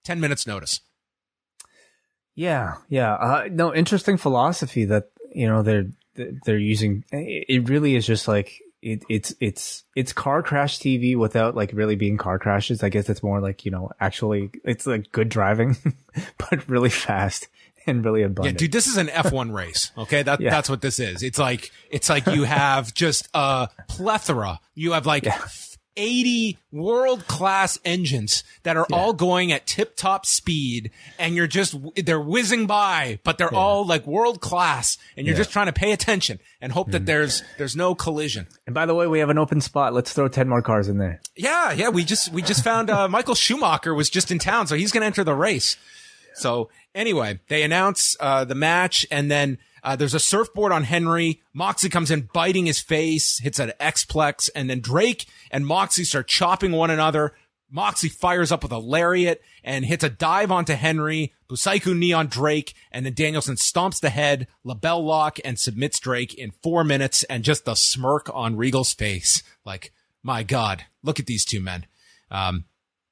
[0.05, 0.81] 10 minutes notice.
[2.35, 2.74] Yeah.
[2.88, 3.14] Yeah.
[3.14, 5.87] Uh, no, interesting philosophy that, you know, they're,
[6.44, 11.57] they're using it really is just like it, it's it's it's car crash TV without
[11.57, 12.83] like really being car crashes.
[12.83, 15.76] I guess it's more like you know actually it's like good driving,
[16.38, 17.48] but really fast
[17.87, 18.55] and really abundant.
[18.61, 19.92] Yeah, dude, this is an F1 race.
[19.96, 20.22] Okay.
[20.24, 20.50] That, Yeah.
[20.50, 21.22] that's what this is.
[21.22, 24.59] It's like, it's like you have just a plethora.
[24.74, 25.24] You have like
[25.96, 31.74] 80 world class engines that are all going at tip top speed and you're just,
[31.96, 35.92] they're whizzing by, but they're all like world class and you're just trying to pay
[35.92, 36.92] attention and hope Mm.
[36.92, 38.46] that there's, there's no collision.
[38.66, 39.94] and by the way, we have an open spot.
[39.94, 41.20] Let's throw 10 more cars in there.
[41.37, 41.88] Yeah, yeah.
[41.88, 45.02] We just we just found uh, Michael Schumacher was just in town, so he's going
[45.02, 45.76] to enter the race.
[46.35, 51.40] So anyway, they announce uh, the match, and then uh, there's a surfboard on Henry.
[51.55, 56.27] Moxie comes in, biting his face, hits an X-plex, and then Drake and Moxie start
[56.27, 57.35] chopping one another.
[57.70, 62.27] Moxie fires up with a lariat and hits a dive onto Henry, Busaiku knee on
[62.27, 67.22] Drake, and then Danielson stomps the head, label lock, and submits Drake in four minutes,
[67.25, 69.44] and just the smirk on Regal's face.
[69.64, 71.87] Like, my God, look at these two men.
[72.29, 72.64] Um,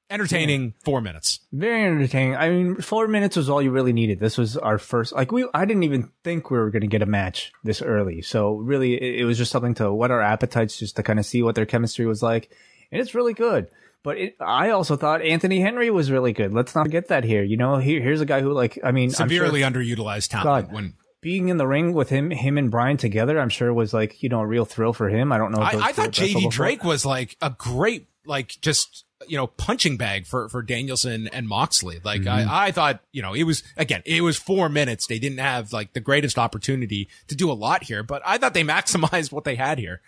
[0.09, 1.39] entertaining four minutes.
[1.51, 2.35] Very entertaining.
[2.35, 4.19] I mean, four minutes was all you really needed.
[4.19, 7.01] This was our first, like we, I didn't even think we were going to get
[7.01, 8.21] a match this early.
[8.21, 11.25] So really, it, it was just something to whet our appetites, just to kind of
[11.25, 12.51] see what their chemistry was like.
[12.91, 13.67] And it's really good.
[14.03, 16.53] But it, I also thought Anthony Henry was really good.
[16.53, 17.41] Let's not forget that here.
[17.43, 20.67] You know, here, here's a guy who like, I mean, I'm sure Severely underutilized talent.
[20.67, 20.75] God.
[20.75, 24.21] When being in the ring with him, him and Brian together, I'm sure was like,
[24.21, 25.31] you know, a real thrill for him.
[25.31, 25.57] I don't know.
[25.57, 26.51] I, I thought JD.
[26.51, 31.47] Drake was like a great, like just you know, punching bag for for Danielson and
[31.47, 31.99] Moxley.
[32.03, 32.49] Like Mm-hmm.
[32.49, 35.07] I, I thought, you know, it was again, it was four minutes.
[35.07, 38.53] They didn't have like the greatest opportunity to do a lot here, but I thought
[38.53, 40.01] they maximized what they had here.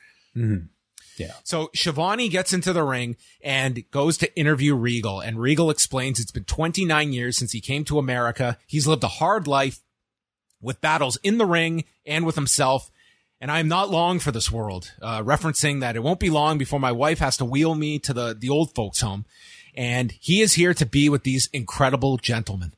[1.18, 1.34] Yeah.
[1.44, 6.32] So Schiavone gets into the ring and goes to interview Regal, and Regal explains it's
[6.32, 8.58] been 29 years since he came to America.
[8.68, 9.82] He's lived a hard life
[10.62, 12.92] with battles in the ring and with himself.
[13.40, 16.58] And I am not long for this world, uh, referencing that it won't be long
[16.58, 19.26] before my wife has to wheel me to the, the old folks home.
[19.76, 22.74] And he is here to be with these incredible gentlemen.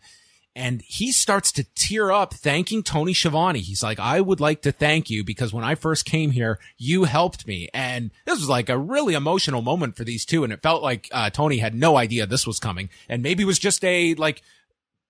[0.56, 3.60] And he starts to tear up thanking Tony Schiavone.
[3.60, 7.06] He's like, I would like to thank you because when I first came here, you
[7.06, 7.70] helped me.
[7.74, 10.44] And this was like a really emotional moment for these two.
[10.44, 13.60] And it felt like, uh, Tony had no idea this was coming and maybe was
[13.60, 14.42] just a like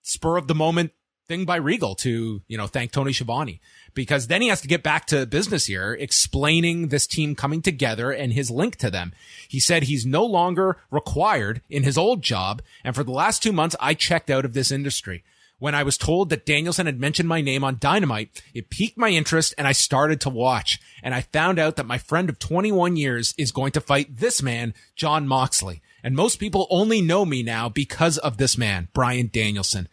[0.03, 0.91] spur of the moment
[1.29, 3.61] thing by Regal to, you know, thank Tony Schiavone
[3.93, 8.11] because then he has to get back to business here, explaining this team coming together
[8.11, 9.13] and his link to them.
[9.47, 12.63] He said he's no longer required in his old job.
[12.83, 15.23] And for the last two months, I checked out of this industry.
[15.59, 19.09] When I was told that Danielson had mentioned my name on Dynamite, it piqued my
[19.09, 20.79] interest and I started to watch.
[21.03, 24.41] And I found out that my friend of 21 years is going to fight this
[24.41, 25.81] man, Jon Moxley.
[26.03, 29.89] And most people only know me now because of this man, Brian Danielson.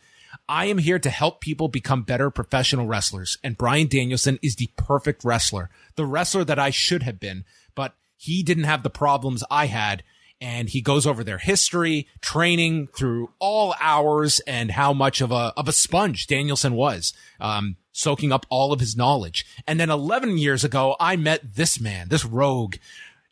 [0.48, 3.38] I am here to help people become better professional wrestlers.
[3.42, 7.94] And Brian Danielson is the perfect wrestler, the wrestler that I should have been, but
[8.16, 10.02] he didn't have the problems I had.
[10.40, 15.52] And he goes over their history, training through all hours and how much of a,
[15.56, 19.46] of a sponge Danielson was, um, soaking up all of his knowledge.
[19.66, 22.76] And then 11 years ago, I met this man, this rogue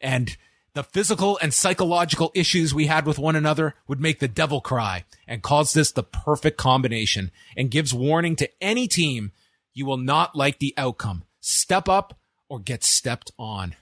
[0.01, 0.37] and
[0.75, 5.05] the physical and psychological issues we had with one another would make the devil cry
[5.27, 9.33] and calls this the perfect combination and gives warning to any team
[9.73, 11.25] you will not like the outcome.
[11.41, 13.77] Step up or get stepped on.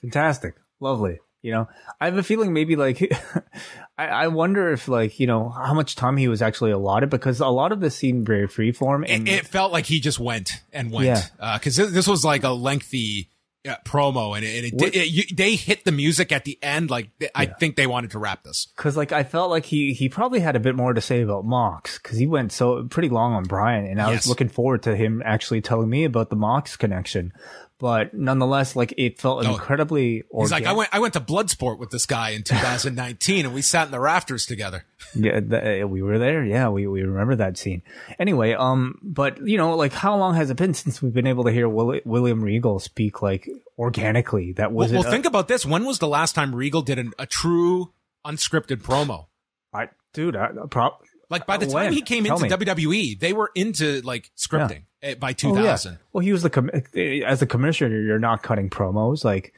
[0.00, 0.54] Fantastic.
[0.80, 1.18] Lovely.
[1.42, 1.68] You know,
[2.00, 3.00] I have a feeling maybe like,
[3.98, 7.40] I, I wonder if like, you know, how much time he was actually allotted because
[7.40, 9.04] a lot of this seemed very freeform.
[9.04, 11.06] It, And it felt like he just went and went.
[11.06, 11.22] Yeah.
[11.38, 13.30] Uh, cause this, this was like a lengthy
[13.66, 16.58] uh, promo and it, and it, did, it you, they hit the music at the
[16.62, 16.90] end.
[16.90, 18.68] Like I think they wanted to wrap this.
[18.76, 21.44] Cause like I felt like he he probably had a bit more to say about
[21.44, 24.24] Mox because he went so pretty long on Brian, and I Yes.
[24.24, 27.32] was looking forward to him actually telling me about the Mox connection.
[27.80, 29.52] But nonetheless, like it felt Oh.
[29.52, 30.24] incredibly.
[30.36, 30.66] He's like.
[30.66, 33.92] I went, I went to Bloodsport with this guy in 2019 and we sat in
[33.92, 34.84] the rafters together.
[35.14, 36.44] Yeah, th- uh, we were there.
[36.44, 37.82] Yeah, we, we remember that scene.
[38.18, 41.44] Anyway, um, but you know, like how long has it been since we've been able
[41.44, 44.52] to hear Will- William Regal speak like organically?
[44.52, 45.64] That was well, well, think about this.
[45.64, 47.92] When was the last time Regal did an, a true
[48.26, 49.26] unscripted promo?
[49.72, 50.96] I, dude, I, pro-
[51.30, 51.92] Like by the Uh, time when?
[51.92, 52.64] he came Tell into me.
[52.66, 55.34] WWE, they were into like scripting eh, by Oh, yeah.
[55.76, 55.98] 2000.
[56.12, 58.00] Well, he was the com- as the commissioner.
[58.00, 59.24] You're not cutting promos.
[59.24, 59.52] Like,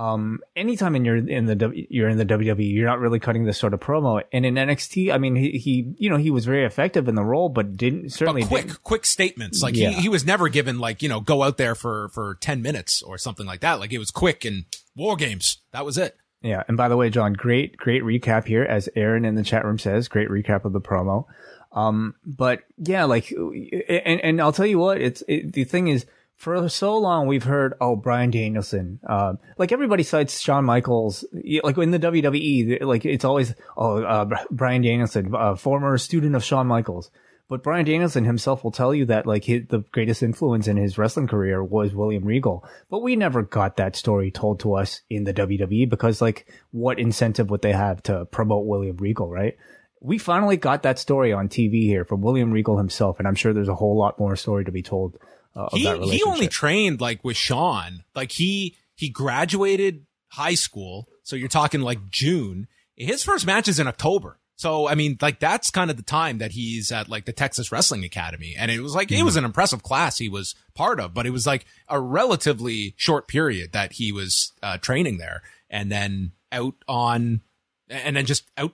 [0.00, 3.58] um, anytime in your in the you're in the WWE, you're not really cutting this
[3.58, 4.22] sort of promo.
[4.32, 7.24] And in NXT, I mean, he, he you know he was very effective in the
[7.24, 9.60] role, but didn't certainly But quick, didn't- quick statements.
[9.60, 9.90] Like Yeah.
[9.90, 13.02] he, he was never given like, you know, go out there for, for 10 minutes
[13.02, 13.80] or something like that.
[13.80, 15.58] Like it was quick and war games.
[15.72, 16.16] That was it.
[16.42, 16.62] Yeah.
[16.68, 19.78] And by the way, John, great, great recap here, as Aaron in the chat room
[19.78, 21.24] says, great recap of the promo.
[21.72, 26.06] Um, but yeah, like, and, and I'll tell you what, it's, it, the thing is,
[26.36, 31.24] for so long we've heard, oh, Brian Danielson, uh, like everybody cites Shawn Michaels,
[31.64, 36.44] like in the WWE, like it's always, oh, uh, Brian Danielson, uh, former student of
[36.44, 37.10] Shawn Michaels.
[37.48, 40.98] But Brian Danielson himself will tell you that like his, the greatest influence in his
[40.98, 42.68] wrestling career was William Regal.
[42.90, 46.98] But we never got that story told to us in the WWE because like what
[46.98, 49.56] incentive would they have to promote William Regal, right?
[50.00, 53.52] We finally got that story on TV here from William Regal himself, and I'm sure
[53.52, 55.18] there's a whole lot more story to be told.
[55.56, 61.34] Uh, he he only trained like with Shawn, Like he he graduated high school, so
[61.34, 62.68] you're talking like June.
[62.94, 64.38] His first match is in October.
[64.58, 67.70] So, I mean, like that's kind of the time that he's at like the Texas
[67.70, 68.56] Wrestling Academy.
[68.58, 69.18] And it was like, mm.
[69.20, 72.92] it was an impressive class he was part of, but it was like a relatively
[72.96, 77.42] short period that he was uh, training there and then out on,
[77.88, 78.72] and then just out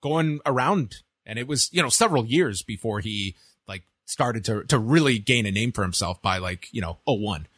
[0.00, 1.02] going around.
[1.26, 3.34] And it was, you know, several years before he
[3.66, 7.48] like started to, to really gain a name for himself by like, you know, 01.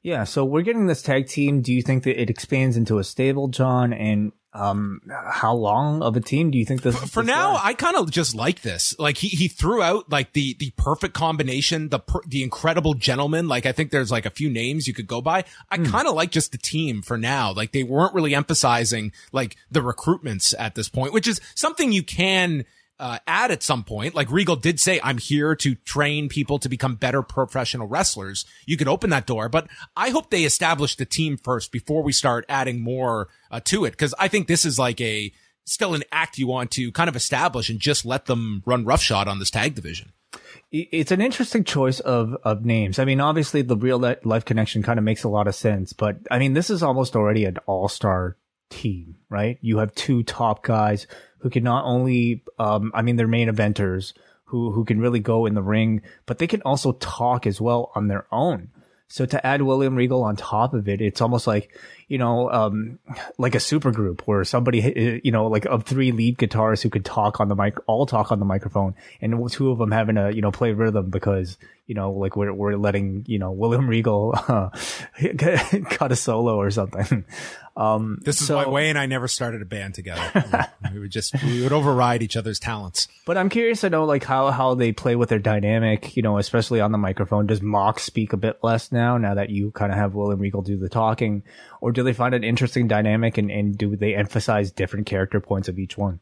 [0.00, 1.60] Yeah, so we're getting this tag team.
[1.60, 3.92] Do you think that it expands into a stable, John?
[3.92, 6.98] And um, how long of a team do you think this?
[6.98, 7.58] For, for now?
[7.62, 8.98] I kind of just like this.
[8.98, 13.46] Like he he threw out like the the perfect combination, the per, the incredible gentleman.
[13.46, 15.44] Like I think there's like a few names you could go by.
[15.70, 15.90] I mm.
[15.90, 17.52] kind of like just the team for now.
[17.52, 22.02] Like they weren't really emphasizing like the recruitments at this point, which is something you
[22.02, 22.64] can
[22.98, 24.14] uh, add at some point.
[24.14, 28.44] Like Regal did say, I'm here to train people to become better professional wrestlers.
[28.66, 32.12] You could open that door, but I hope they establish the team first before we
[32.12, 33.96] start adding more uh, to it.
[33.96, 35.32] Cause I think this is like a
[35.64, 39.28] still an act you want to kind of establish and just let them run roughshod
[39.28, 40.12] on this tag division.
[40.70, 42.98] It's an interesting choice of, of names.
[42.98, 46.18] I mean, obviously the real life connection kind of makes a lot of sense, but
[46.30, 48.36] I mean, this is almost already an all star
[48.70, 49.58] team, right?
[49.60, 51.06] You have two top guys
[51.38, 54.12] who can not only, um, I mean, they're main eventers
[54.44, 57.92] who, who can really go in the ring, but they can also talk as well
[57.94, 58.70] on their own.
[59.08, 61.74] So to add William Regal on top of it, it's almost like,
[62.08, 62.98] you know, um,
[63.36, 67.04] like a super group where somebody, you know, like of three lead guitarists who could
[67.04, 70.34] talk on the mic, all talk on the microphone and two of them having to,
[70.34, 74.34] you know, play rhythm because, you know, like we're, we're letting, you know, William Regal,
[74.48, 74.70] uh,
[75.90, 77.24] cut a solo or something.
[77.78, 80.66] Um, this is so, why Wai and I never started a band together.
[80.92, 83.06] we would just, we would override each other's talents.
[83.24, 86.38] But I'm curious to know like how, how they play with their dynamic, you know,
[86.38, 87.46] especially on the microphone.
[87.46, 90.62] Does Mox speak a bit less now, now that you kind of have William Regal
[90.62, 91.44] do the talking?
[91.80, 95.68] Or do they find an interesting dynamic and, and do they emphasize different character points
[95.68, 96.20] of each one?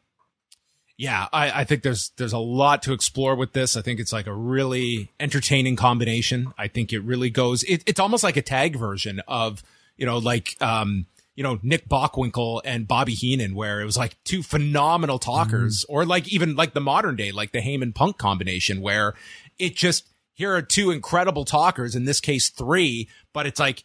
[0.97, 3.77] Yeah, I, I think there's there's a lot to explore with this.
[3.77, 6.53] I think it's like a really entertaining combination.
[6.57, 7.63] I think it really goes.
[7.63, 9.61] It, it's almost like a tag version of
[9.95, 11.05] you know like um
[11.37, 15.93] you know, Nick Bockwinkel and Bobby Heenan, where it was like two phenomenal talkers, mm-hmm.
[15.93, 19.13] or like even like the modern day, like the Heyman Punk combination, where
[19.59, 23.83] it just, here are two incredible talkers, in this case, three, but it's like,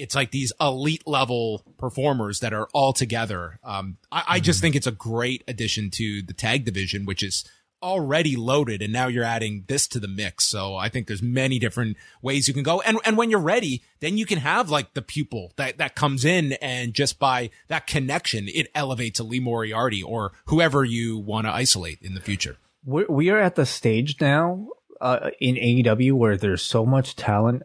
[0.00, 3.58] it's like these elite level performers that are all together.
[3.62, 4.64] Um, I, I just mm-hmm.
[4.64, 7.44] think it's a great addition to the tag division, which is
[7.82, 10.46] already loaded and now you're adding this to the mix.
[10.46, 12.80] So I think there's many different ways you can go.
[12.82, 16.24] And, and when you're ready, then you can have like the pupil that, that comes
[16.24, 21.46] in and just by that connection, it elevates a Lee Moriarty or whoever you want
[21.46, 22.56] to isolate in the future.
[22.84, 24.68] We're, we are at the stage now,
[25.00, 27.62] uh, in AEW where there's so much talent,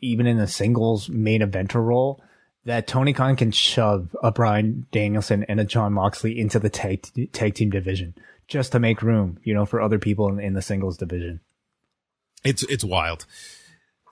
[0.00, 2.22] even in the singles main eventer role
[2.64, 7.06] that Tony Khan can shove a Bryan Danielson and a Jon Moxley into the tag,
[7.32, 8.14] tag team division
[8.46, 11.40] just to make room, you know, for other people in, in the singles division.
[12.44, 13.26] It's it's wild.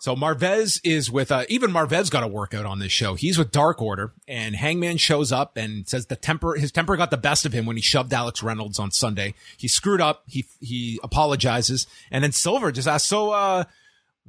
[0.01, 3.17] So Marvez is with uh, even Marvez got a workout on this show.
[3.17, 7.11] He's with Dark Order, and Hangman shows up and says the temper his temper got
[7.11, 9.35] the best of him when he shoved Alex Reynolds on Sunday.
[9.59, 10.23] He screwed up.
[10.27, 13.65] He he apologizes, and then Silver just asks, "So, uh,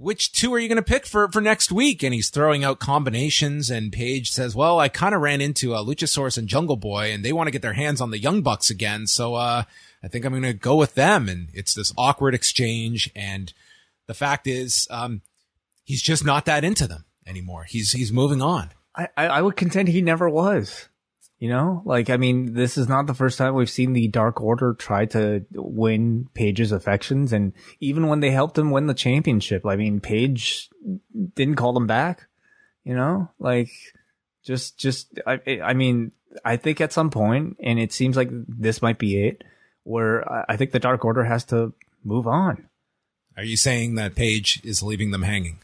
[0.01, 2.79] which two are you going to pick for for next week?" And he's throwing out
[2.79, 3.69] combinations.
[3.69, 7.23] And Page says, "Well, I kind of ran into uh, Luchasaurus and Jungle Boy, and
[7.23, 9.07] they want to get their hands on the Young Bucks again.
[9.07, 9.63] So, uh."
[10.03, 11.29] I think I'm going to go with them.
[11.29, 13.09] And it's this awkward exchange.
[13.15, 13.53] And
[14.07, 15.21] the fact is, um,
[15.83, 17.65] he's just not that into them anymore.
[17.65, 18.71] He's, he's moving on.
[18.95, 20.89] I, I would contend he never was.
[21.41, 24.39] You know, like, I mean, this is not the first time we've seen the Dark
[24.39, 27.34] Order try to win Page's affections.
[27.34, 30.69] And even when they helped him win the championship, I mean, Page
[31.34, 32.27] didn't call them back,
[32.84, 33.71] you know, like
[34.44, 36.12] just, just, I, I mean,
[36.46, 39.44] I think at some point, and it seems like this might be it,
[39.81, 41.73] where I think the Dark Order has to
[42.04, 42.67] move on.
[43.35, 45.58] Are you saying that Page is leaving them hanging?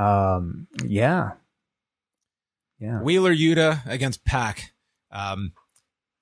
[0.00, 1.34] Um, yeah.
[2.82, 3.00] Yeah.
[3.00, 4.72] Wheeler Yuta against Pac.
[5.12, 5.52] Um,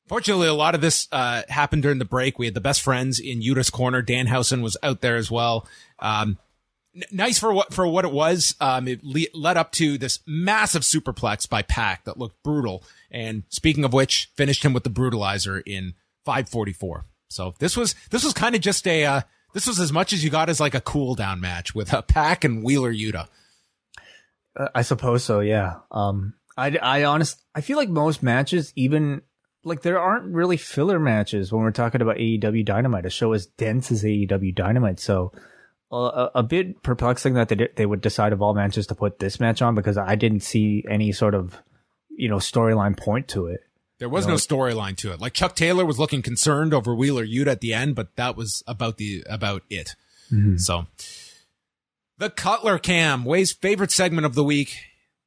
[0.06, 2.38] fortunately, a lot of this uh, happened during the break.
[2.38, 4.02] We had the best friends in Yuta's corner.
[4.02, 5.66] Dan Danhausen was out there as well.
[6.00, 6.36] Um,
[6.94, 8.54] n- nice for what for what it was.
[8.60, 12.84] Um, it le- led up to this massive superplex by Pac that looked brutal.
[13.10, 15.94] And speaking of which, finished him with the brutalizer in
[16.26, 17.06] 544.
[17.28, 19.20] So this was this was kind of just a uh,
[19.54, 22.02] this was as much as you got as like a cool down match with a
[22.02, 23.28] Pac and Wheeler Yuta.
[24.54, 25.40] Uh, I suppose so.
[25.40, 25.76] Yeah.
[25.90, 29.22] Um, I, I honest, I feel like most matches, even
[29.64, 33.46] like there aren't really filler matches when we're talking about AEW Dynamite, a show as
[33.46, 35.00] dense as AEW Dynamite.
[35.00, 35.32] So
[35.90, 38.94] uh, a, a bit perplexing that they did, they would decide of all matches to
[38.94, 41.56] put this match on because I didn't see any sort of
[42.10, 43.60] you know storyline point to it.
[43.98, 45.20] There was no storyline to it.
[45.20, 48.62] Like Chuck Taylor was looking concerned over Wheeler Yuta at the end, but that was
[48.66, 49.94] about the about it.
[50.58, 50.86] So
[52.18, 54.76] the Cutler Cam, Wai's favorite segment of the week.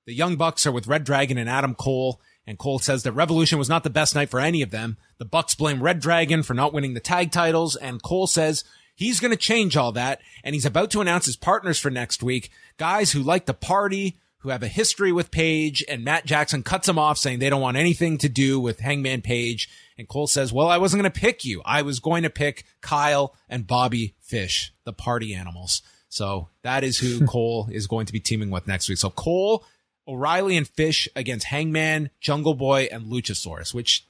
[0.05, 3.57] The Young Bucks are with Red Dragon and Adam Cole, and Cole says that Revolution
[3.57, 4.97] was not the best night for any of them.
[5.17, 9.19] The Bucks blame Red Dragon for not winning the tag titles, and Cole says he's
[9.19, 12.51] going to change all that, and he's about to announce his partners for next week,
[12.77, 16.89] guys who like to party, who have a history with Page, and Matt Jackson cuts
[16.89, 19.69] him off saying they don't want anything to do with Hangman Page.
[19.97, 21.61] And Cole says, well, I wasn't going to pick you.
[21.63, 25.81] I was going to pick Kyle and Bobby Fish, the party animals.
[26.09, 28.97] So that is who Cole is going to be teaming with next week.
[28.97, 29.63] So Cole,
[30.07, 34.05] O'Reilly, and Fish against Hangman, Jungle Boy, and Luchasaurus, which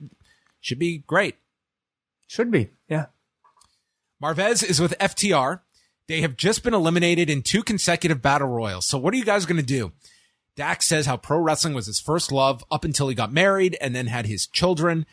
[0.60, 1.36] should be great.
[2.28, 2.70] Should be.
[2.88, 3.08] Yeah.
[4.22, 5.62] Marvez is with FTR.
[6.08, 8.86] They have just been eliminated in two consecutive battle royals.
[8.86, 9.92] So what are you guys going to do?
[10.56, 13.96] Dax says how pro wrestling was his first love up until he got married and
[13.96, 15.06] then had his children.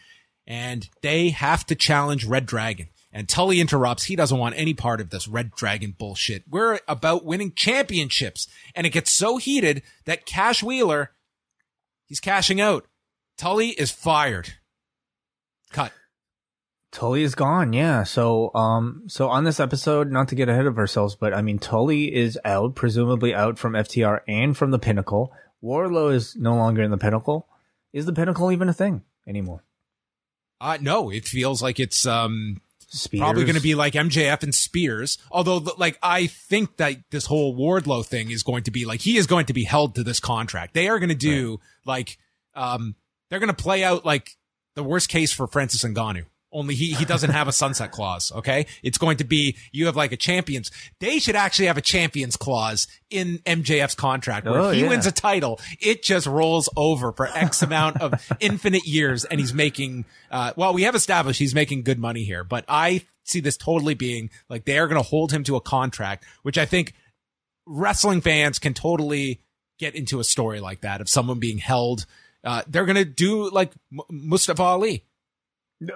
[0.46, 2.88] And they have to challenge Red Dragon.
[3.12, 4.04] And Tully interrupts.
[4.04, 6.44] He doesn't want any part of this Red Dragon bullshit.
[6.48, 8.46] We're about winning championships.
[8.74, 11.10] And it gets so heated that Cash Wheeler,
[12.06, 12.86] he's cashing out.
[13.36, 14.54] Tully is fired.
[15.72, 15.92] Cut.
[16.92, 17.72] Tully is gone.
[17.72, 18.04] Yeah.
[18.04, 21.58] So, um, so on this episode, not to get ahead of ourselves, but I mean,
[21.58, 25.32] Tully is out, presumably out from FTR and from the Pinnacle.
[25.62, 27.48] Wardlow is no longer in the Pinnacle.
[27.92, 29.64] Is the Pinnacle even a thing anymore?
[30.60, 32.60] Uh, no, it feels like it's, um,
[32.92, 33.20] Spears.
[33.20, 35.16] probably going to be like MJF and Spears.
[35.30, 39.16] Although, like, I think that this whole Wardlow thing is going to be like, he
[39.16, 40.74] is going to be held to this contract.
[40.74, 42.18] They are going to do like,
[42.54, 42.96] um,
[43.28, 44.36] they're going to play out like
[44.74, 46.24] the worst case for Francis Ngannou.
[46.52, 48.32] Only he, he doesn't have a sunset clause.
[48.32, 48.66] Okay.
[48.82, 50.70] It's going to be, you have like a champions.
[50.98, 54.88] They should actually have a champions clause in MJF's contract where Oh, if he yeah.
[54.88, 59.24] wins a title, it just rolls over for X amount of infinite years.
[59.24, 63.02] And he's making, uh, well, we have established he's making good money here, but I
[63.22, 66.58] see this totally being like they are going to hold him to a contract, which
[66.58, 66.94] I think
[67.66, 69.40] wrestling fans can totally
[69.78, 72.06] get into a story like that of someone being held.
[72.42, 75.04] Uh, they're going to do like M- Mustafa Ali.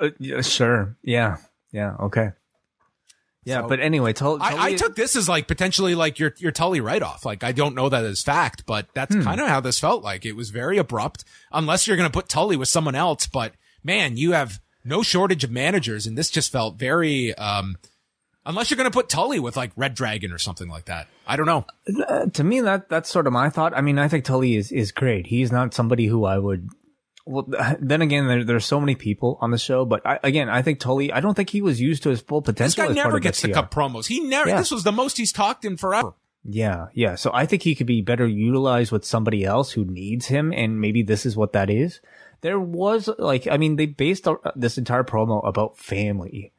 [0.01, 0.97] Uh, yeah, sure.
[1.03, 1.37] Yeah.
[1.73, 1.95] Yeah.
[2.01, 2.31] Okay.
[3.45, 3.61] Yeah.
[3.63, 4.41] So- but anyway, Tully.
[4.41, 7.25] I, I took this as like potentially like your your Tully write off.
[7.27, 10.25] Like I don't know that as fact, but that's kind of how this felt like.
[10.25, 11.25] It was very abrupt.
[11.53, 15.45] Unless you're going to put Tully with someone else, but man, you have no shortage
[15.45, 17.35] of managers, and this just felt very.
[17.35, 17.77] um
[18.47, 21.09] Unless you're going to put Tully with like Red Dragon or something like that.
[21.27, 21.65] I don't know.
[22.07, 23.75] Uh, to me that that's sort of my thought.
[23.75, 25.27] I mean, I think Tully is is great.
[25.27, 26.69] He's not somebody who I would.
[27.27, 27.47] Well,
[27.81, 30.81] then again, there there's so many people on the show, but I, again, I think
[30.81, 31.13] Tully.
[31.13, 32.87] I don't think he was used to his full potential.
[32.87, 33.55] This guy never gets to FTR.
[33.55, 34.07] cut promos.
[34.07, 34.49] He never.
[34.49, 34.59] Yeah.
[34.59, 36.15] This was the most he's talked in forever.
[36.47, 37.15] Yeah, yeah.
[37.15, 40.81] So I think he could be better utilized with somebody else who needs him, and
[40.81, 42.01] maybe this is what that is.
[42.43, 46.53] There was like, I mean, they based this entire promo about family,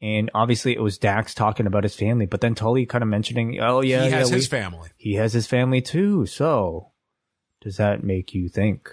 [0.00, 3.58] and obviously it was Dax talking about his family, but then Tully kind of mentioning,
[3.60, 4.90] oh yeah, he has yeah, his we- family.
[4.96, 6.24] he has his family too.
[6.26, 6.92] So
[7.60, 8.88] does that make you think?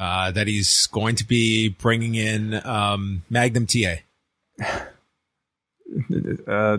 [0.00, 3.96] Uh, that he's going to be bringing in um, Magnum TA.
[4.58, 4.80] Uh,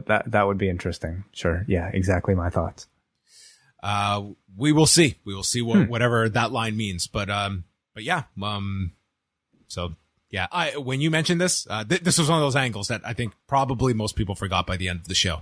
[0.07, 1.23] that that would be interesting.
[1.31, 1.63] Sure.
[1.67, 1.89] Yeah.
[1.93, 2.87] Exactly my thoughts.
[3.83, 4.23] Uh,
[4.57, 5.17] we will see.
[5.25, 5.67] We will see Hmm.
[5.67, 7.07] what whatever that line means.
[7.07, 8.23] But um, but yeah.
[8.41, 8.93] Um,
[9.67, 9.93] so
[10.29, 10.47] yeah.
[10.51, 13.13] I when you mentioned this, uh, th- this was one of those angles that I
[13.13, 15.41] think probably most people forgot by the end of the show.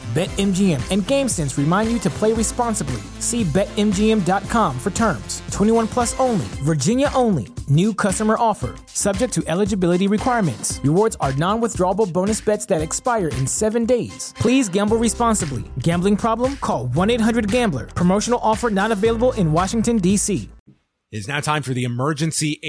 [0.11, 3.01] BetMGM and GameSense remind you to play responsibly.
[3.19, 5.41] See BetMGM.com for terms.
[5.51, 7.47] 21 plus only, Virginia only.
[7.69, 10.81] New customer offer, subject to eligibility requirements.
[10.83, 14.33] Rewards are non withdrawable bonus bets that expire in seven days.
[14.35, 15.63] Please gamble responsibly.
[15.79, 16.57] Gambling problem?
[16.57, 17.85] Call 1 800 Gambler.
[17.85, 20.49] Promotional offer not available in Washington, D.C.
[20.67, 22.59] It is now time for the emergency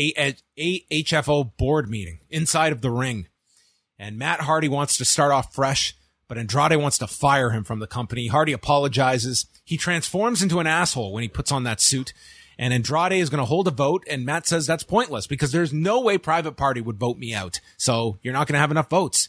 [0.56, 3.26] AHFO board meeting inside of the ring.
[3.98, 5.96] And Matt Hardy wants to start off fresh,
[6.32, 8.28] but Andrade wants to fire him from the company.
[8.28, 9.44] Hardy apologizes.
[9.64, 12.14] He transforms into an asshole when he puts on that suit.
[12.56, 14.02] And Andrade is going to hold a vote.
[14.08, 17.60] And Matt says that's pointless because there's no way Private Party would vote me out.
[17.76, 19.28] So you're not going to have enough votes.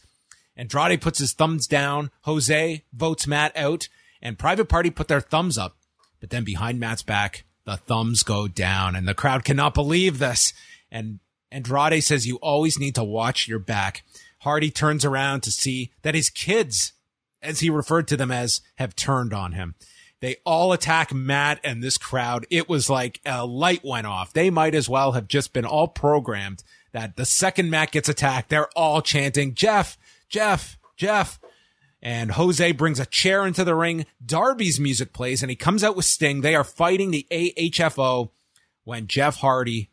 [0.56, 2.10] Andrade puts his thumbs down.
[2.22, 3.89] Jose votes Matt out.
[4.22, 5.76] And Private Party put their thumbs up.
[6.22, 10.54] But then behind Matt's back, the thumbs go down and the crowd cannot believe this.
[10.89, 11.20] And
[11.51, 14.06] Andrade says you always need to watch your back.
[14.44, 16.94] Hardy turns around to see that his kids,
[17.41, 19.76] as he referred to them as, have turned on him.
[20.20, 22.46] They all attack Matt and this crowd.
[22.50, 24.34] It was like a light went off.
[24.34, 28.50] They might as well have just been all programmed that the second Matt gets attacked,
[28.50, 29.98] they're all chanting, Jeff,
[30.30, 31.39] Jeff, Jeff.
[32.02, 34.06] And Jose brings a chair into the ring.
[34.24, 36.41] Darby's music plays and he comes out with Sting.
[36.41, 38.30] They are fighting the AHFO
[38.84, 39.89] when Jeff Hardy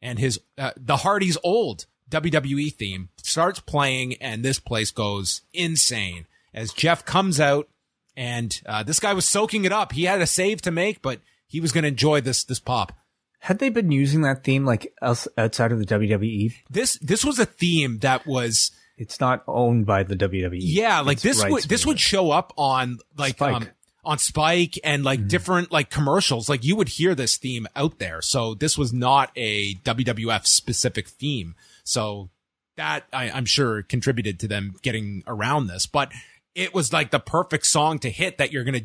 [0.00, 6.26] and his, uh, the Hardy's old WWE theme starts playing and this place goes insane
[6.54, 7.68] as Jeff comes out
[8.16, 9.92] and, uh, this guy was soaking it up.
[9.92, 12.92] He had a save to make, but he was going to enjoy this, this pop.
[13.40, 16.54] Had they been using that theme like else outside of the WWE?
[16.70, 20.58] This, this was a theme that was, It's not owned by the WWE.
[20.60, 23.54] Yeah, like It's this would this would show up on like Spike.
[23.54, 23.68] um
[24.04, 25.28] on Spike and like Mm-hmm.
[25.28, 26.48] different like commercials.
[26.48, 28.22] Like you would hear this theme out there.
[28.22, 31.54] So this was not a WWF specific theme.
[31.86, 32.30] So
[32.76, 35.86] that I, I'm sure contributed to them getting around this.
[35.86, 36.12] But
[36.54, 38.82] it was like the perfect song to hit that you're gonna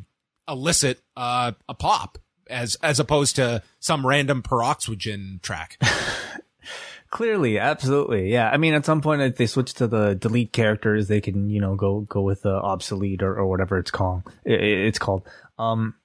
[0.48, 2.18] elicit uh, a pop
[2.50, 5.78] as as opposed to some random peroxygen track.
[7.10, 8.50] Clearly, absolutely, yeah.
[8.50, 11.60] I mean, at some point, if they switch to the delete characters, they can, you
[11.60, 14.24] know, go go with the obsolete or, or whatever it's called.
[14.48, 14.54] i- i-
[14.88, 15.24] it's called.
[15.60, 15.96] Um,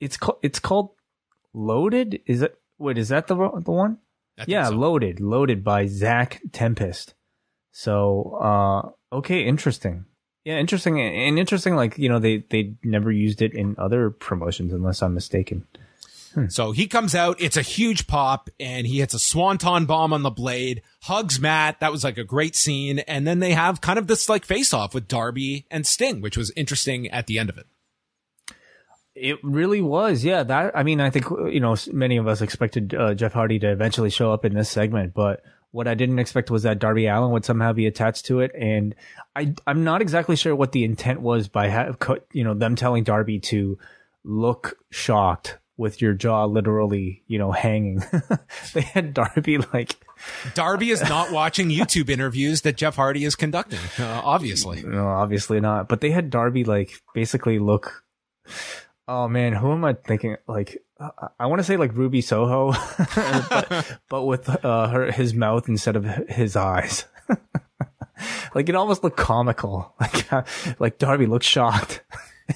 [0.00, 0.38] it's called.
[0.42, 0.90] It's called
[1.54, 2.20] loaded.
[2.26, 2.58] Is it?
[2.78, 3.98] Wait, is that the the one?
[4.46, 4.76] Yeah, so.
[4.76, 7.14] loaded, loaded by Zach Tempest.
[7.70, 10.06] So, uh, okay, interesting.
[10.44, 11.76] Yeah, interesting, and interesting.
[11.76, 15.66] Like you know, they they never used it in other promotions, unless I'm mistaken.
[16.48, 20.22] So he comes out, it's a huge pop, and he hits a swanton bomb on
[20.22, 21.80] the blade, hugs Matt.
[21.80, 23.00] That was like a great scene.
[23.00, 26.36] And then they have kind of this like face off with Darby and Sting, which
[26.36, 27.66] was interesting at the end of it.
[29.14, 30.42] It really was, yeah.
[30.42, 33.70] That I mean, I think you know many of us expected uh, Jeff Hardy to
[33.70, 37.32] eventually show up in this segment, but what I didn't expect was that Darby Allin
[37.32, 38.94] would somehow be attached to it, and
[39.34, 42.76] I I'm not exactly sure what the intent was by ha- co- you know them
[42.76, 43.78] telling Darby to
[44.24, 48.02] look shocked with your jaw literally you know hanging.
[48.74, 49.96] they had Darby like
[50.54, 54.82] Darby is not watching YouTube interviews that Jeff Hardy is conducting, uh, obviously.
[54.82, 58.04] no, obviously not, but they had Darby like basically look.
[59.08, 60.36] Oh man, who am I thinking?
[60.46, 62.72] Like, I, I want to say like Ruby Soho,
[63.16, 67.04] but, but with uh, her his mouth instead of his eyes.
[68.54, 69.94] like it almost looked comical.
[70.00, 70.42] Like uh,
[70.78, 72.02] like Darby looked shocked,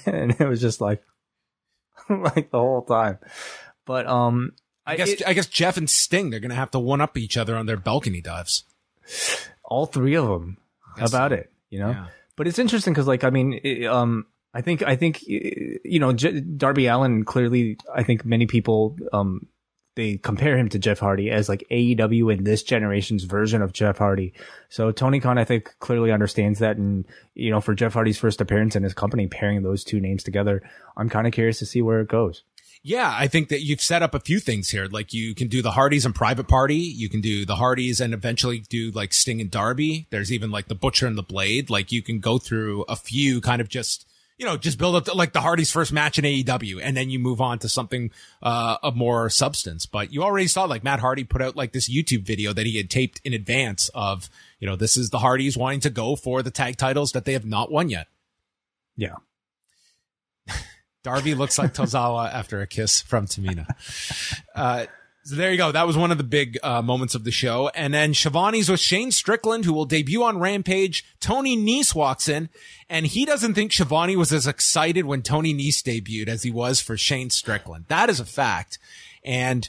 [0.07, 1.03] and it was just like
[2.09, 3.19] like the whole time.
[3.85, 4.53] But um,
[4.87, 7.37] I guess it- I guess Jeff and Sting they're gonna have to one up each
[7.37, 8.65] other on their balcony dives.
[9.65, 10.59] all three of them
[10.99, 11.11] Yes.
[11.11, 12.07] about it you know Yeah.
[12.37, 14.27] but it's interesting because like i mean it, um
[14.57, 19.47] i think i think you know J- darby allin clearly i think many people um
[19.97, 23.99] they compare him to jeff hardy as like aew in this generation's version of jeff
[23.99, 24.33] hardy
[24.69, 27.05] so tony khan i think clearly understands that and
[27.35, 30.63] you know for jeff hardy's first appearance in his company pairing those two names together
[30.97, 32.43] i'm kind of curious to see where it goes
[32.83, 34.87] Yeah, I think that you've set up a few things here.
[34.87, 36.77] Like you can do the Hardys and Private Party.
[37.03, 40.07] You can do the Hardys and eventually do like Sting and Darby.
[40.11, 41.69] There's even like the Butcher and the Blade.
[41.69, 44.07] Like you can go through a few kind of just,
[44.39, 47.09] you know, just build up to, like the Hardys first match in AEW and then
[47.09, 48.11] you move on to something,
[48.43, 49.87] uh, of more substance.
[49.87, 52.77] But you already saw like Matt Hardy put out like this YouTube video that he
[52.77, 54.29] had taped in advance of,
[54.61, 57.33] you know, this is the Hardys wanting to go for the tag titles that they
[57.33, 58.09] have not won yet.
[58.97, 59.17] yeah
[61.03, 63.67] Darby looks like Tozawa after a kiss from Tamina.
[64.55, 64.87] Uh,
[65.27, 65.73] so there you go.
[65.73, 67.69] That was one of the big uh, moments of the show.
[67.75, 71.05] And then Schiavone's with Shane Strickland, who will debut on Rampage.
[71.19, 72.49] Tony Nese walks in,
[72.89, 76.81] and he doesn't think Schiavone was as excited when Tony Nese debuted as he was
[76.81, 77.87] for Shane Strickland.
[77.89, 78.79] That is a fact.
[79.25, 79.69] And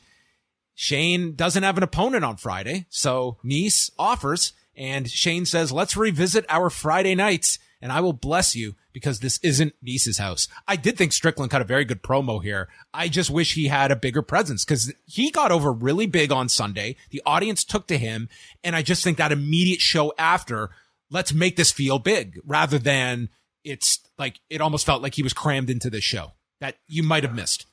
[0.76, 6.46] Shane doesn't have an opponent on Friday, so Nese offers, and Shane says, let's revisit
[6.50, 7.58] our Friday nights.
[7.82, 10.48] And I will bless you because this isn't Nese's house.
[10.68, 12.70] I did think Strickland cut a very good promo here.
[12.94, 16.50] I just wish he had a bigger presence because he got over really big on
[16.50, 16.96] Sunday.
[17.12, 18.30] The audience took to him.
[18.64, 20.72] And I just think that immediate show after,
[21.12, 23.30] let's make this feel big rather than
[23.64, 27.24] it's like, it almost felt like he was crammed into this show that you might
[27.24, 27.68] have missed.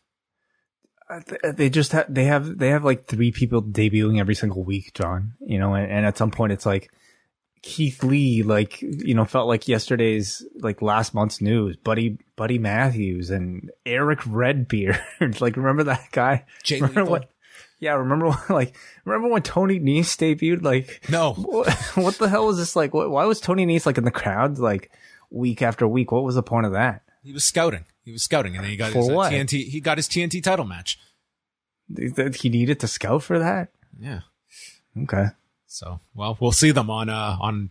[1.08, 1.20] Uh,
[1.52, 5.32] They just have, they have, they have like three people debuting every single week, John,
[5.40, 6.90] you know, and, and at some point it's like,
[7.64, 11.76] Keith Lee, like you know, felt like yesterday's like last month's news.
[11.76, 15.00] Buddy, Buddy Matthews, and Eric Redbeard.
[15.40, 16.44] like, remember that guy?
[16.62, 17.10] Jay remember Lethal?
[17.10, 17.30] what?
[17.80, 20.62] Yeah, remember when, like remember when Tony Nese debuted?
[20.62, 21.32] Like, No.
[21.38, 22.92] what, what the hell was this like?
[22.92, 24.90] What, why was Tony Nese like in the crowd like
[25.30, 26.12] week after week?
[26.12, 27.00] What was the point of that?
[27.22, 27.86] He was scouting.
[28.04, 29.30] He was scouting and then he got For his uh?
[29.30, 30.98] TNT, he got his TNT title match.
[31.96, 33.70] He needed to scout for that.
[33.98, 34.20] Yeah.
[35.02, 35.28] Okay.
[35.74, 37.70] So, well, we'll see them on, uh, on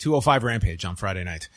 [0.00, 1.48] 205 Rampage on Friday night.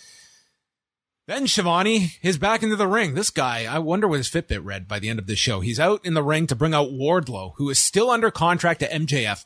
[1.25, 3.15] Then Schiavone is back into the ring.
[3.15, 5.59] This guy, I wonder what his Fitbit read by the end of this show.
[5.59, 8.89] He's out in the ring to bring out Wardlow, who is still under contract to
[8.89, 9.43] MJF,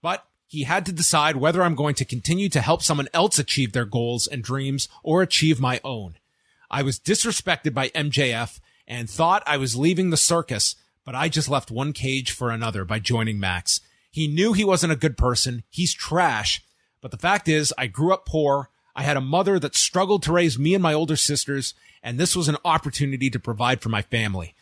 [0.00, 3.72] but he had to decide whether I'm going to continue to help someone else achieve
[3.72, 6.16] their goals and dreams or achieve my own.
[6.70, 11.50] I was disrespected by MJF and thought I was leaving the circus, but I just
[11.50, 13.82] left one cage for another by joining Max.
[14.12, 15.64] He knew he wasn't a good person.
[15.70, 16.62] He's trash.
[17.00, 18.68] But the fact is, I grew up poor.
[18.94, 22.36] I had a mother that struggled to raise me and my older sisters, and this
[22.36, 24.54] was an opportunity to provide for my family.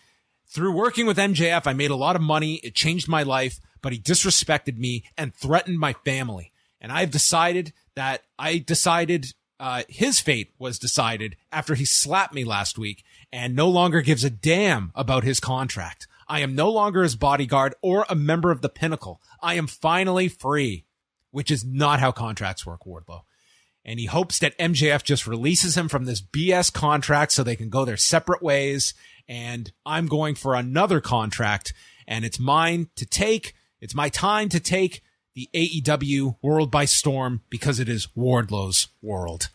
[0.47, 2.55] Through working with MJF, I made a lot of money.
[2.63, 6.53] It changed my life, but he disrespected me and threatened my family.
[6.81, 12.45] And I've decided that I decided uh, his fate was decided after he slapped me
[12.45, 16.07] last week and no longer gives a damn about his contract.
[16.29, 19.21] I am no longer his bodyguard or a member of the pinnacle.
[19.43, 20.85] I am finally free,
[21.31, 23.23] which is not how contracts work, Wardlow.
[23.85, 27.71] And he hopes that MJF just releases him from this BS contract so they can
[27.71, 28.95] go their separate ways.
[29.29, 31.73] And I'm going for another contract
[32.07, 33.55] and it's mine to take.
[33.81, 35.03] It's my time to take
[35.35, 39.49] the AEW world by storm because it is Wardlow's world.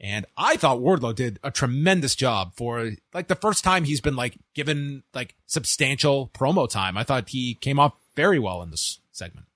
[0.00, 4.16] And I thought Wardlow did a tremendous job for like the first time he's been
[4.16, 6.96] like given like substantial promo time.
[6.96, 9.46] I thought he came off very well in this segment.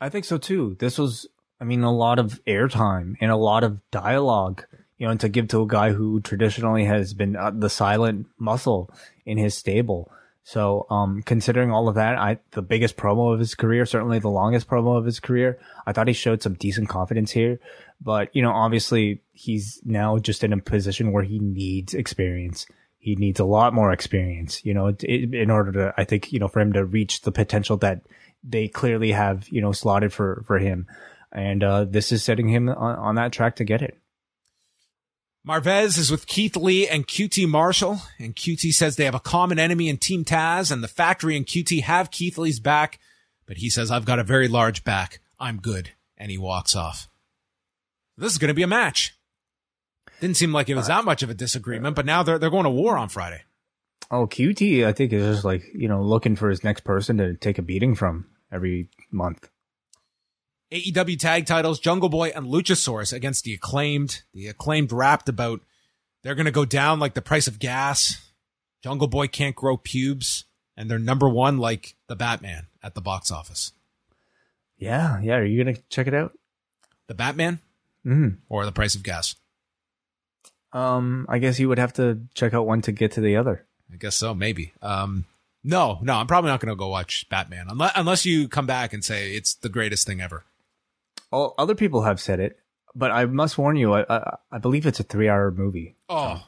[0.00, 0.76] I think so too.
[0.78, 1.26] This was,
[1.60, 4.64] I mean, a lot of airtime and a lot of dialogue,
[4.98, 8.26] you know, and to give to a guy who traditionally has been uh, the silent
[8.38, 8.90] muscle
[9.24, 10.10] in his stable.
[10.46, 14.28] So, um, considering all of that, I, the biggest promo of his career, certainly the
[14.28, 17.60] longest promo of his career, I thought he showed some decent confidence here.
[18.02, 22.66] But, you know, obviously he's now just in a position where he needs experience.
[22.98, 26.48] He needs a lot more experience, you know, in order to, I think, you know,
[26.48, 28.02] for him to reach the potential that
[28.46, 30.86] they clearly have, you know, slotted for, for him.
[31.32, 33.98] And, uh, this is setting him on, on that track to get it.
[35.46, 39.58] Marvez is with Keith Lee and QT Marshall, and QT says they have a common
[39.58, 42.98] enemy in Team Taz, and the factory and QT have Keith Lee's back,
[43.46, 45.20] but he says, I've got a very large back.
[45.38, 45.90] I'm good.
[46.16, 47.08] And he walks off.
[48.16, 49.18] This is going to be a match.
[50.20, 52.64] Didn't seem like it was that much of a disagreement, but now they're, they're going
[52.64, 53.42] to war on Friday.
[54.10, 57.34] Oh, QT, I think is just like, you know, looking for his next person to
[57.34, 59.50] take a beating from every month.
[60.72, 64.22] AEW tag titles, Jungle Boy and Luchasaurus against the acclaimed.
[64.32, 65.60] The acclaimed rapped about
[66.22, 68.30] they're going to go down like the price of gas.
[68.82, 70.44] Jungle Boy can't grow pubes
[70.76, 73.72] and they're number one like the Batman at the box office.
[74.78, 75.20] Yeah.
[75.20, 75.36] Yeah.
[75.36, 76.32] Are you going to check it out?
[77.08, 77.60] The Batman
[78.06, 78.36] Mm.
[78.50, 79.34] or the price of gas?
[80.74, 83.64] Um, I guess you would have to check out one to get to the other.
[83.92, 84.72] I guess so, maybe.
[84.82, 85.24] Um,
[85.64, 88.92] no, no, I'm probably not going to go watch Batman unless, unless you come back
[88.92, 90.44] and say it's the greatest thing ever.
[91.32, 92.58] All other people have said it,
[92.94, 95.96] but I must warn you, I, I, I believe it's a three hour movie.
[96.08, 96.46] Oh,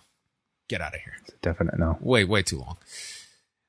[0.68, 1.14] get out of here.
[1.22, 1.98] It's a definite no.
[2.00, 2.76] way way too long.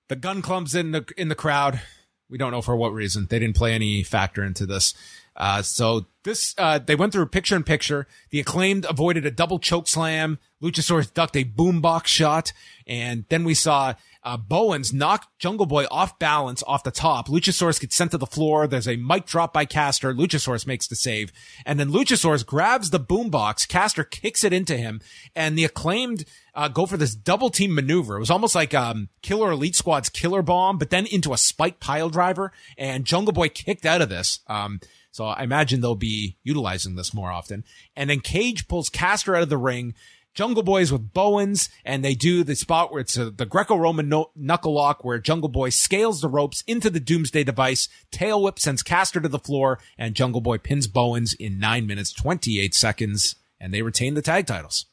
[0.10, 1.82] The gun club's in the in the crowd.
[2.30, 3.28] We don't know for what reason.
[3.30, 4.94] They didn't play any factor into this.
[5.38, 8.08] Uh, so this uh, they went through picture in picture.
[8.32, 10.40] The acclaimed avoided a double choke slam.
[10.62, 12.52] Luchasaurus ducked a boombox shot,
[12.88, 17.28] and then we saw uh, Bowens knock Jungle Boy off balance off the top.
[17.28, 18.66] Luchasaurus gets sent to the floor.
[18.66, 20.14] There's a mic drop by Caster.
[20.14, 21.32] Luchasaurus makes the save,
[21.66, 23.68] and then Luchasaurus grabs the boombox.
[23.68, 25.00] Caster kicks it into him,
[25.36, 26.26] and the acclaimed
[26.56, 28.18] uh, go for this double team maneuver.
[28.18, 31.80] It was almost like um, Killer Elite Squad's killer bomb, but then into a spike
[31.80, 32.52] pile driver.
[32.80, 34.40] And Jungle Boy kicked out of this.
[34.48, 34.82] Um,
[35.18, 37.64] so I imagine they'll be utilizing this more often.
[37.96, 39.96] And then Cage pulls Caster out of the ring.
[40.36, 44.30] Jungle Boys with Bowens, and they do the spot where it's a, the Greco-Roman no-
[44.36, 47.90] knuckle lock where Jungle Boy scales the ropes into the Doomsday device.
[48.12, 52.14] Tail whip sends Caster to the floor, and Jungle Boy pins Bowens in nine minutes,
[52.14, 53.38] 28 seconds.
[53.60, 54.86] and they retain the tag titles.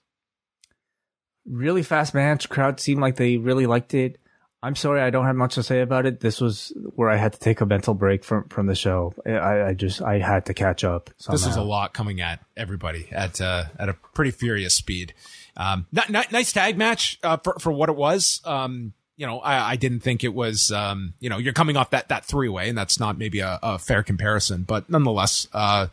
[1.44, 2.48] Really fast match.
[2.48, 4.16] Crowd seemed like they really liked it.
[4.64, 6.20] I'm sorry, I don't have much to say about it.
[6.20, 9.12] This was where I had to take a mental break from from the show.
[9.26, 11.10] I, I just I had to catch up.
[11.18, 11.36] Somehow.
[11.36, 15.12] This is a lot coming at everybody at uh, at a pretty furious speed.
[15.54, 18.40] Um, n- n- nice tag match uh, for for what it was.
[18.46, 20.72] Um, you know, I, I didn't think it was.
[20.72, 23.58] Um, you know, you're coming off that that three way, and that's not maybe a,
[23.62, 25.88] a fair comparison, but nonetheless, uh,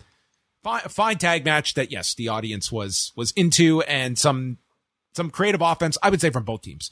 [0.64, 4.60] fine, fine tag match that yes, the audience was was into, and some
[5.14, 5.98] some creative offense.
[6.02, 6.90] I would say from both teams.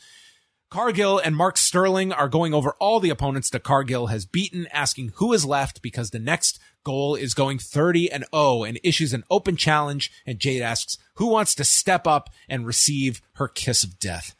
[0.69, 5.13] Cargill and Mark Sterling are going over all the opponents that Cargill has beaten, asking
[5.15, 9.23] who is left because the next goal is going 30 and 0 and issues an
[9.31, 10.11] open challenge.
[10.27, 14.35] And Jade asks who wants to step up and receive her kiss of death.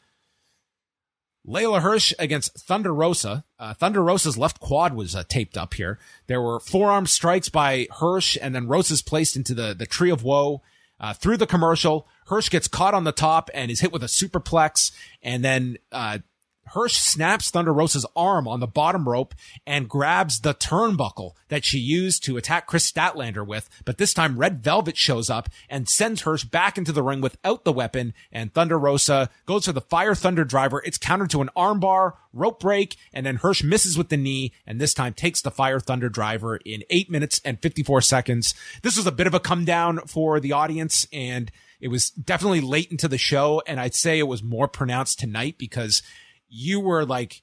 [1.44, 3.44] Leyla Hirsch against Thunder Rosa.
[3.58, 5.98] Uh, Thunder Rosa's left quad was uh, taped up here.
[6.28, 10.22] There were forearm strikes by Hirsch and then Rosa's placed into the, the tree of
[10.22, 10.62] woe.
[11.00, 14.06] Uh, through the commercial, Hirsch gets caught on the top and is hit with a
[14.06, 14.92] superplex.
[15.22, 16.18] And then, uh,
[16.66, 19.34] Hirsch snaps Thunder Rosa's arm on the bottom rope
[19.66, 23.68] and grabs the turnbuckle that she used to attack Chris Statlander with.
[23.84, 27.64] But this time Red Velvet shows up and sends Hirsch back into the ring without
[27.64, 28.14] the weapon.
[28.30, 30.80] And Thunder Rosa goes for the Fire Thunder driver.
[30.84, 34.80] It's countered to an armbar, rope break, and then Hirsch misses with the knee and
[34.80, 38.54] this time takes the Fire Thunder driver in eight minutes and 54 seconds.
[38.82, 41.50] This was a bit of a come down for the audience and
[41.80, 43.62] it was definitely late into the show.
[43.66, 46.02] And I'd say it was more pronounced tonight because
[46.50, 47.42] you were like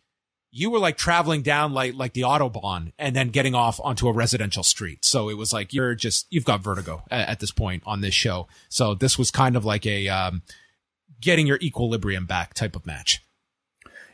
[0.51, 4.13] you were like traveling down like like the autobahn and then getting off onto a
[4.13, 5.03] residential street.
[5.03, 8.13] So it was like you're just you've got vertigo at, at this point on this
[8.13, 8.47] show.
[8.69, 10.43] So this was kind of like a um,
[11.21, 13.23] getting your equilibrium back type of match.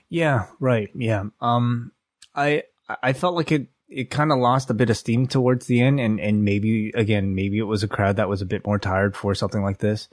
[0.09, 0.89] Yeah, right.
[0.95, 1.25] Yeah.
[1.41, 1.91] Um,
[2.35, 2.63] I
[3.01, 5.99] I felt like it it kind of lost a bit of steam towards the end,
[5.99, 9.15] and and maybe again maybe it was a crowd that was a bit more tired
[9.15, 10.09] for something like this.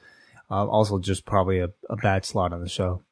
[0.50, 3.02] Uh, also, just probably a, a bad slot on the show.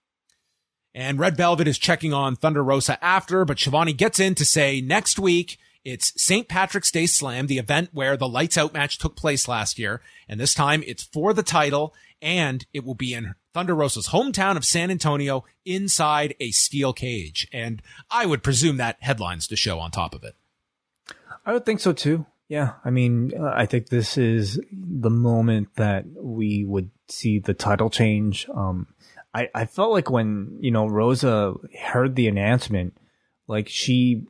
[0.99, 4.81] And Red Velvet is checking on Thunder Rosa after, but Schiavone gets in to say
[4.81, 6.49] next week it's St.
[6.49, 10.01] Patrick's Day Slam, the event where the lights out match took place last year.
[10.29, 14.57] And this time it's for the title and it will be in Thunder Rosa's hometown
[14.57, 17.47] of San Antonio inside a steel cage.
[17.53, 17.81] And
[18.11, 20.35] I would presume that headlines the show on top of it.
[21.47, 22.27] I would think so too.
[22.49, 22.73] Yeah.
[22.85, 28.49] I mean, I think this is the moment that we would see the title change.
[28.53, 28.89] Um,
[29.35, 32.97] I, I felt like when, you know, Rosa heard the announcement,
[33.47, 34.25] like she,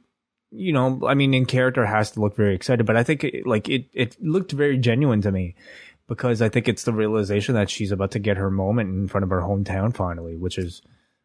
[0.50, 3.46] you know, I mean, in character has to look very excited, but I think it,
[3.46, 5.54] like it, it looked very genuine to me
[6.08, 9.24] because I think it's the realization that she's about to get her moment in front
[9.24, 10.82] of her hometown finally, which is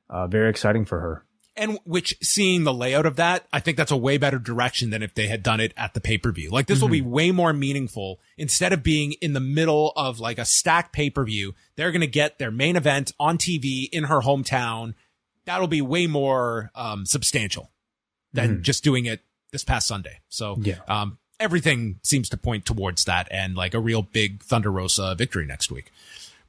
[0.10, 3.92] uh, very exciting for her and which seeing the layout of that, I think that's
[3.92, 6.50] a way better direction than if they had done it at the pay per view.
[6.50, 6.84] Like this mm-hmm.
[6.84, 7.12] will be mm-hmm.
[7.12, 11.24] way more meaningful instead of being in the middle of like a stacked pay per
[11.24, 11.54] view.
[11.76, 14.96] They're going to get their main event on TV in her hometown.
[15.46, 17.72] That'll be way more um, substantial
[18.34, 18.62] than mm-hmm.
[18.62, 20.20] just doing it this past Sunday.
[20.30, 20.80] So yeah.
[20.88, 25.46] Um, everything seems to point towards that and like a real big Thunder Rosa victory
[25.46, 25.92] next week.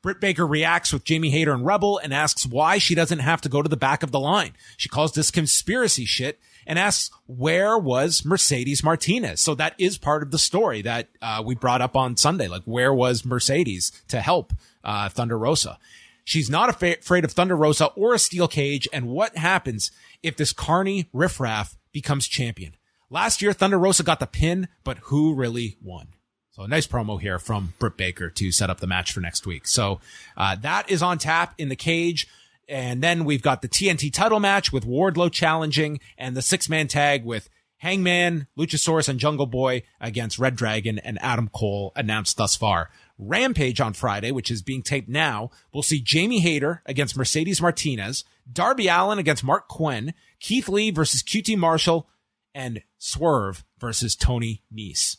[0.05, 3.49] Britt Baker reacts with Jamie Hayter and Rebel and asks why she doesn't have to
[3.49, 4.53] go to the back of the line.
[4.77, 9.41] She calls this conspiracy shit and asks where was Mercedes Martinez.
[9.41, 12.49] So that is part of the story that uh, we brought up on Sunday.
[12.49, 14.53] Like where was Mercedes to help
[14.85, 15.79] uh, Thunder Rosa?
[16.23, 18.87] She's not af- afraid of Thunder Rosa or a steel cage.
[18.93, 19.91] And what happens
[20.23, 22.77] if this Carney riffraff becomes champion?
[23.09, 26.09] Last year, Thunder Rosa got the pin, but who really won?
[26.55, 29.45] So a nice promo here from Britt Baker to set up the match for next
[29.45, 29.67] week.
[29.67, 29.99] So
[30.37, 32.29] uh, that is on tap in the cage.
[32.69, 36.87] And then we've got the TNT title match with Wardlow challenging and the six man
[36.87, 42.55] tag with Hangman, Luchasaurus, and Jungle Boy against Red Dragon and Adam Cole announced thus
[42.55, 42.89] far.
[43.19, 48.23] Rampage on Friday, which is being taped now, we'll see Jamie Hayter against Mercedes Martinez,
[48.51, 52.09] Darby Allin against Mark Quinn, Keith Lee versus QT Marshall,
[52.55, 55.17] and Swerve versus Tony Nese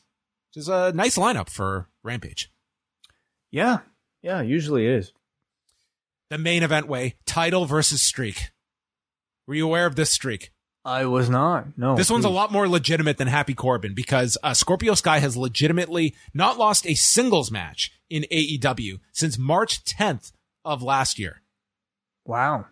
[0.57, 2.51] is a nice lineup for Rampage.
[3.51, 3.79] Yeah,
[4.21, 5.13] yeah, usually is.
[6.29, 8.51] The main event way title versus streak.
[9.47, 10.51] Were you aware of this streak?
[10.83, 11.77] I was not.
[11.77, 11.95] No.
[11.95, 12.13] This please.
[12.13, 16.59] one's a lot more legitimate than Happy Corbin because uh, Scorpio Sky has legitimately not
[16.59, 20.31] lost a singles match in AEW since March 10th
[20.63, 21.41] of last year.
[22.23, 22.65] Wow.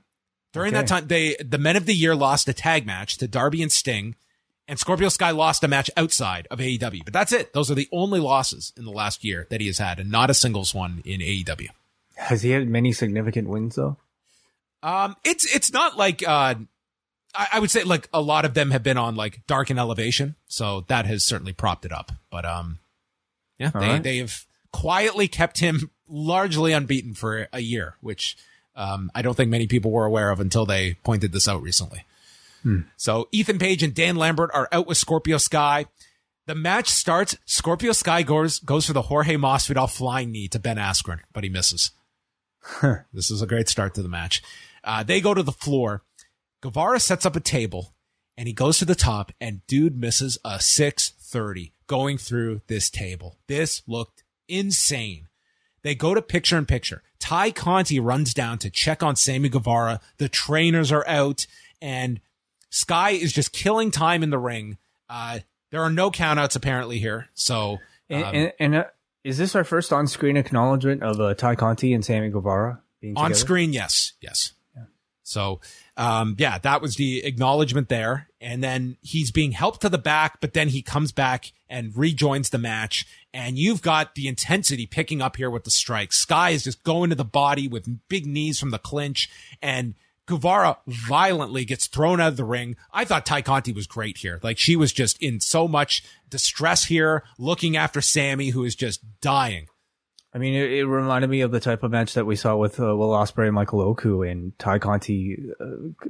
[0.53, 0.81] During okay.
[0.81, 3.71] that time, they the Men of the Year lost a tag match to Darby and
[3.71, 4.15] Sting,
[4.67, 7.03] and Scorpio Sky lost a match outside of AEW.
[7.03, 7.53] But that's it.
[7.53, 10.29] Those are the only losses in the last year that he has had, and not
[10.29, 11.69] a singles one in AEW.
[12.15, 13.97] Has he had many significant wins though?
[14.81, 16.55] Um, it's it's not like uh,
[17.35, 19.79] I, I would say like a lot of them have been on like Dark and
[19.79, 22.11] Elevation, so that has certainly propped it up.
[22.29, 22.79] But um,
[23.57, 24.03] yeah, they right.
[24.03, 28.37] they have quietly kept him largely unbeaten for a year, which
[28.75, 32.05] um, I don't think many people were aware of until they pointed this out recently.
[32.97, 35.85] So Ethan Page and Dan Lambert are out with Scorpio Sky.
[36.45, 37.37] The match starts.
[37.45, 41.49] Scorpio Sky goes goes for the Jorge Masvidal flying knee to Ben Askren, but he
[41.49, 41.91] misses.
[43.13, 44.41] this is a great start to the match.
[44.83, 46.03] Uh, they go to the floor.
[46.61, 47.93] Guevara sets up a table
[48.37, 53.37] and he goes to the top and dude misses a 630 going through this table.
[53.47, 55.27] This looked insane.
[55.83, 57.03] They go to picture in picture.
[57.19, 59.99] Tay Conti runs down to check on Sammy Guevara.
[60.17, 61.45] The trainers are out
[61.81, 62.21] and
[62.73, 64.77] Sky is just killing time in the ring.
[65.07, 65.39] Uh,
[65.71, 67.29] there are no countouts apparently here.
[67.35, 68.83] So, And, um, and, and uh,
[69.23, 73.25] is this our first on-screen acknowledgement of uh, Tay Conti and Sammy Guevara being on
[73.25, 73.39] together?
[73.39, 74.53] screen, yes, yes.
[75.25, 75.61] So,
[75.95, 78.27] um, yeah, that was the acknowledgement there.
[78.41, 82.49] And then he's being helped to the back, but then he comes back and rejoins
[82.49, 83.05] the match.
[83.33, 86.17] And you've got the intensity picking up here with the strikes.
[86.17, 89.29] Sky is just going to the body with big knees from the clinch
[89.61, 89.95] and
[90.25, 92.75] Guevara violently gets thrown out of the ring.
[92.93, 94.39] I thought Tay Conti was great here.
[94.41, 99.01] Like she was just in so much distress here, looking after Sammy, who is just
[99.21, 99.67] dying.
[100.33, 102.79] I mean, it, it reminded me of the type of match that we saw with
[102.79, 105.65] uh, Will Ospreay and Michael Oku and Tay Conti uh,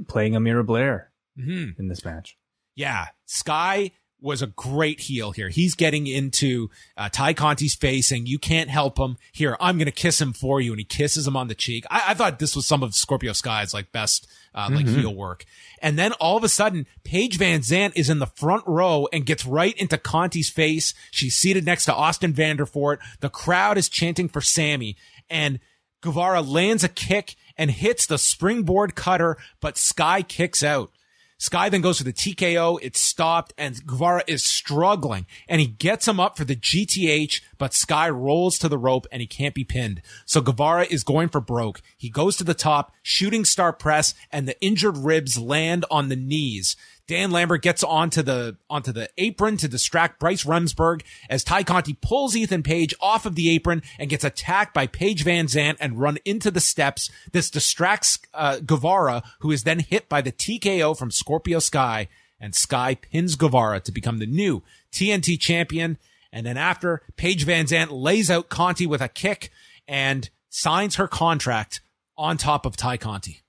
[0.07, 1.81] playing Amira Blair Mm-hmm.
[1.81, 2.37] in this match.
[2.75, 3.91] Yeah, Sky
[4.23, 5.49] was a great heel here.
[5.49, 9.17] He's getting into uh, Tay Conti's face saying, you can't help him.
[9.33, 10.71] Here, I'm going to kiss him for you.
[10.71, 11.85] And he kisses him on the cheek.
[11.91, 15.45] I, I thought this was some of Scorpio Sky's like best, uh, like heel work.
[15.81, 19.25] And then all of a sudden, Paige Van Zant is in the front row and
[19.25, 20.93] gets right into Conti's face.
[21.11, 22.99] She's seated next to Austin Vanderford.
[23.19, 24.95] The crowd is chanting for Sammy
[25.29, 25.59] and
[26.01, 30.91] Guevara lands a kick and hits the springboard cutter, but Sky kicks out.
[31.37, 32.79] Sky then goes for the TKO.
[32.81, 37.73] It's stopped and Guevara is struggling and he gets him up for the GTH, but
[37.73, 40.01] Sky rolls to the rope and he can't be pinned.
[40.25, 41.81] So Guevara is going for broke.
[41.97, 46.15] He goes to the top, shooting star press and the injured ribs land on the
[46.15, 46.75] knees.
[47.07, 51.93] Dan Lambert gets onto the onto the apron to distract Bryce Remsburg as Tay Conti
[51.93, 55.99] pulls Ethan Page off of the apron and gets attacked by Paige Van Zant and
[55.99, 57.09] run into the steps.
[57.31, 62.07] This distracts uh, Guevara, who is then hit by the TKO from Scorpio Sky,
[62.39, 65.97] and Sky pins Guevara to become the new TNT champion.
[66.31, 69.51] And then after, Paige Van Zant lays out Conti with a kick
[69.87, 71.81] and signs her contract
[72.17, 73.43] on top of Tay Conti.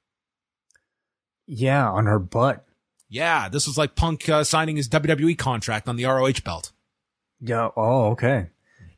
[1.47, 2.65] Yeah, on her butt.
[3.15, 6.73] Yeah, this was like Punk uh, signing his WWE contract on the ROH belt.
[7.41, 7.69] Yeah.
[7.77, 8.49] Oh, okay.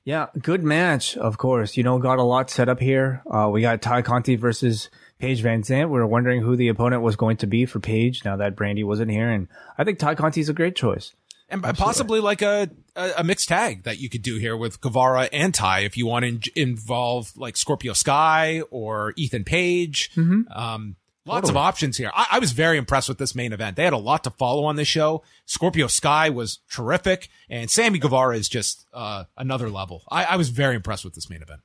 [0.05, 1.77] Yeah, good match, of course.
[1.77, 3.23] You know, got a lot set up here.
[3.31, 4.89] Uh, we got Tay Conti versus
[5.19, 5.91] Paige Van Zant.
[5.91, 8.85] We were wondering who the opponent was going to be for Paige now that Brandi
[8.87, 9.29] wasn't here.
[9.29, 11.12] And I think Tay Conti's a great choice.
[11.51, 15.29] And possibly like a, a, a mixed tag that you could do here with Guevara
[15.31, 20.11] and Tay if you want to in- involve like Scorpio Sky or Ethan Page.
[20.55, 20.97] Um,
[21.27, 22.11] lots of options here.
[22.14, 23.77] I, I was very impressed with this main event.
[23.77, 25.22] They had a lot to follow on this show.
[25.45, 30.05] Scorpio Sky was terrific and Sammy Guevara is just, uh, another level.
[30.11, 31.61] I, I was very impressed with this main event.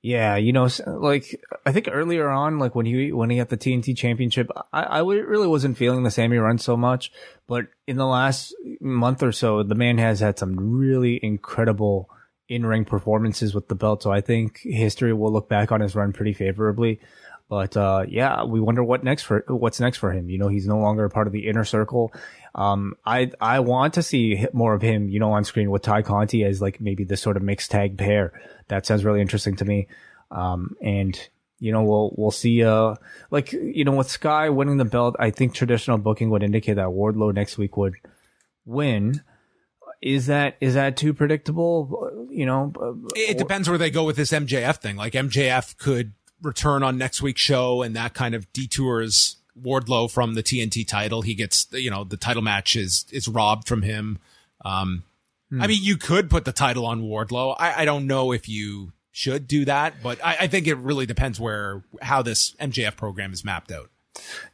[0.00, 3.56] Yeah, you know, like I think earlier on, like when he when he got the
[3.56, 7.10] TNT Championship, I really wasn't feeling the Sammy run so much.
[7.48, 12.08] But in the last month or so, the man has had some really incredible
[12.48, 14.02] in ring performances with the belt.
[14.02, 17.00] So I think history will look back on his run pretty favorably.
[17.48, 20.28] But uh, yeah, we wonder what next for what's next for him.
[20.28, 22.12] You know, he's no longer a part of the inner circle.
[22.54, 26.02] Um, I I want to see more of him, you know, on screen with Tay
[26.02, 28.38] Conti as like maybe this sort of mixed tag pair.
[28.68, 29.88] That sounds really interesting to me.
[30.30, 31.18] Um, and
[31.58, 32.62] you know, we'll we'll see.
[32.62, 32.96] Uh,
[33.30, 36.88] like you know, with Sky winning the belt, I think traditional booking would indicate that
[36.88, 37.94] Wardlow next week would
[38.66, 39.22] win.
[40.00, 42.28] Is that is that too predictable?
[42.30, 44.96] You know, uh, It depends where they go with this MJF thing.
[44.96, 46.12] Like MJF could
[46.42, 51.22] return on next week's show and that kind of detours Wardlow from the TNT title.
[51.22, 54.18] He gets, you know, the title match is, is robbed from him.
[54.64, 55.04] Um,
[55.58, 57.56] I mean, you could put the title on Wardlow.
[57.58, 61.06] I, I don't know if you should do that, but I, I think it really
[61.06, 63.90] depends where, how this MJF program is mapped out.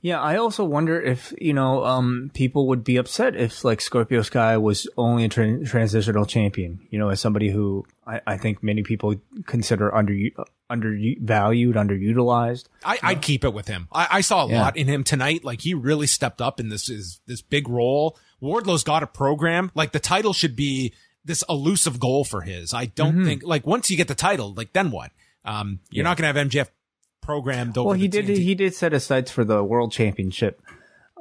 [0.02, 4.22] Yeah, I also wonder if you know um, people would be upset if like Scorpio
[4.22, 6.80] Sky was only a tran transitional champion.
[6.90, 9.14] You know, as somebody who I, I think many people
[9.46, 10.14] consider under
[10.70, 12.64] undervalued, underutilized.
[12.84, 13.88] I, I'd keep it with him.
[13.92, 14.62] I, I saw a Yeah.
[14.62, 15.44] lot in him tonight.
[15.44, 18.18] Like he really stepped up in this is this big role.
[18.40, 19.70] Wardlow's got a program.
[19.74, 20.92] Like the title should be
[21.24, 22.74] this elusive goal for his.
[22.74, 23.24] I don't Mm-hmm.
[23.24, 25.10] think like once you get the title, like then what?
[25.44, 26.68] Um, you're not gonna have MJF
[27.24, 27.88] programmed over.
[27.88, 28.42] Well, he the did TNT.
[28.42, 30.60] he did set his sights for the world championship.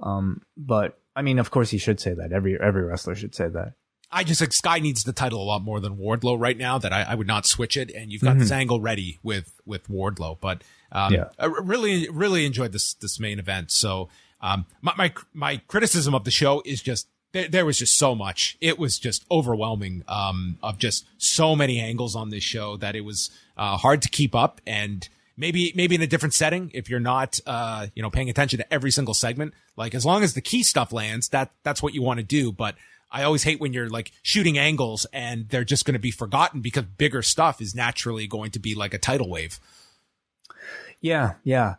[0.01, 2.31] Um, but I mean, of course, he should say that.
[2.31, 3.73] Every every wrestler should say that.
[4.11, 6.77] I just think Sky needs the title a lot more than Wardlow right now.
[6.77, 9.87] That I, I would not switch it, and you've got this angle ready with with
[9.87, 10.37] Wardlow.
[10.39, 11.29] But um, Yeah.
[11.39, 13.71] I really really enjoyed this this main event.
[13.71, 14.09] So
[14.41, 18.13] um, my my my criticism of the show is just there, there was just so
[18.13, 18.55] much.
[18.61, 23.01] It was just overwhelming um, of just so many angles on this show that it
[23.01, 25.07] was uh, hard to keep up and.
[25.35, 28.73] Maybe, maybe in a different setting, if you're not, uh, you know, paying attention to
[28.73, 32.03] every single segment, like as long as the key stuff lands, that, that's what you
[32.03, 32.51] want to do.
[32.51, 32.75] But
[33.13, 36.61] I always hate when you're like shooting angles and they're just going to be forgotten
[36.61, 39.59] because bigger stuff is naturally going to be like a tidal wave.
[40.99, 41.75] Yeah, yeah.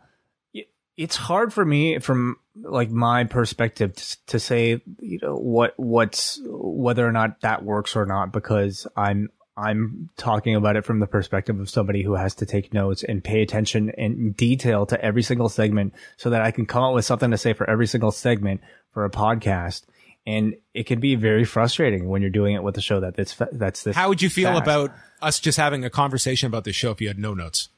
[0.95, 6.39] It's hard for me from like my perspective to, to say, you know, what what's
[6.45, 11.07] whether or not that works or not because I'm I'm talking about it from the
[11.07, 15.23] perspective of somebody who has to take notes and pay attention in detail to every
[15.23, 18.11] single segment so that I can come up with something to say for every single
[18.11, 19.83] segment for a podcast.
[20.27, 23.35] And it can be very frustrating when you're doing it with a show that that's
[23.51, 23.95] that's this.
[23.95, 24.63] How would you feel fast.
[24.63, 24.91] about
[25.21, 27.69] us just having a conversation about this show if you had no notes?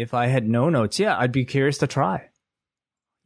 [0.00, 2.28] if I had no notes, yeah, I'd be curious to try.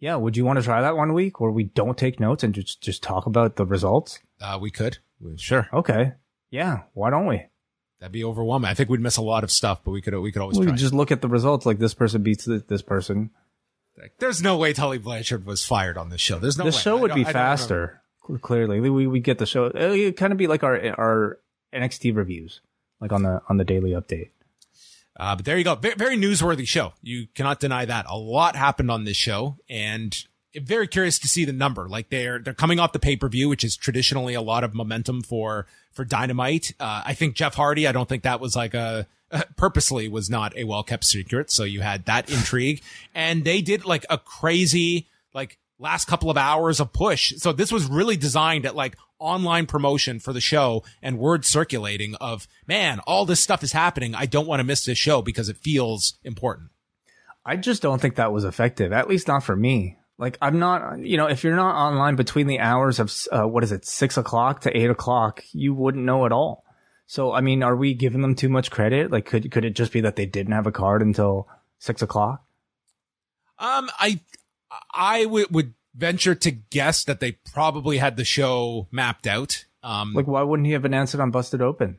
[0.01, 2.55] Yeah, would you want to try that one week where we don't take notes and
[2.55, 4.19] just just talk about the results?
[4.41, 4.99] Uh, we could.
[5.37, 5.69] Sure.
[5.73, 6.13] Okay.
[6.55, 7.43] Yeah, why don't we?
[7.99, 8.71] That'd be overwhelming.
[8.71, 10.67] I think we'd miss a lot of stuff, but we could, we could always We
[10.67, 13.31] could just look at the results like this person beats this, this person.
[13.99, 16.39] Like, There's no way Tully Blanchard was fired on this show.
[16.39, 17.57] There's no the show would be I don't remember.
[17.57, 18.03] faster.
[18.41, 19.65] Clearly, we we get the show.
[19.67, 21.39] It would kind of be like our our
[21.75, 22.61] NXT reviews,
[23.01, 24.31] like on the on the daily update.
[25.17, 25.75] Uh, but there you go.
[25.75, 26.93] Very, very newsworthy show.
[27.03, 28.07] You cannot deny that.
[28.09, 30.17] A lot happened on this show and
[30.63, 31.89] very curious to see the number.
[31.89, 35.67] Like they're, they're coming off the pay-per-view, which is traditionally a lot of momentum for,
[35.93, 36.73] for Dynamite.
[36.79, 39.07] Uh, I think Jeff Hardy, I don't think that was like a,
[39.57, 41.51] purposely was not a well-kept secret.
[41.51, 42.83] So you had that intrigue
[43.15, 47.35] and they did like a crazy, like last couple of hours of push.
[47.37, 52.15] So this was really designed at like online promotion for the show and word circulating
[52.17, 54.15] of, man, all this stuff is happening.
[54.15, 56.71] I don't want to miss this show because it feels important.
[57.45, 58.93] I just don't think that was effective.
[58.93, 59.99] At least not for me.
[60.19, 63.65] Like I'm not, you know, if you're not online between the hours of uh, what
[63.65, 66.65] is it, six o'clock to eight o'clock, you wouldn't know at all.
[67.07, 69.11] So I mean, are we giving them too much credit?
[69.11, 71.49] Like, could could it just be that they didn't have a card until
[71.79, 72.45] six o'clock?
[73.59, 74.21] Um, I,
[74.93, 79.65] I would, would venture to guess that they probably had the show mapped out.
[79.83, 81.99] Um, Like, why wouldn't he have announced it on Busted Open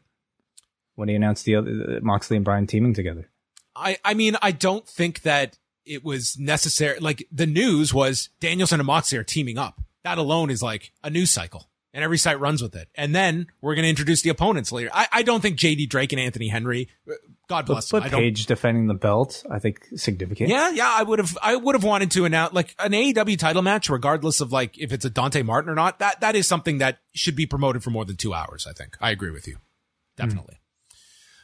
[0.95, 3.29] when he announced the other Moxley and Bryan teaming together?
[3.75, 6.99] I, I mean, I don't think that it was necessary.
[6.99, 9.81] Like the news was Danielson and Moxley are teaming up.
[10.03, 12.89] That alone is like a news cycle and every site runs with it.
[12.95, 14.89] And then we're going to introduce the opponents later.
[14.93, 17.13] I, I don't think JD Drake and Anthony Henry, uh,
[17.47, 18.01] God But, bless them.
[18.01, 20.49] but I Page defending the belt, I think significant.
[20.49, 23.61] yeah, yeah, I would have, I would have wanted to announce like an AEW title
[23.61, 25.99] match, regardless of like if it's a Dante Martin or not.
[25.99, 28.67] That, that is something that should be promoted for more than two hours.
[28.69, 29.57] I think I agree with you.
[30.17, 30.59] Definitely.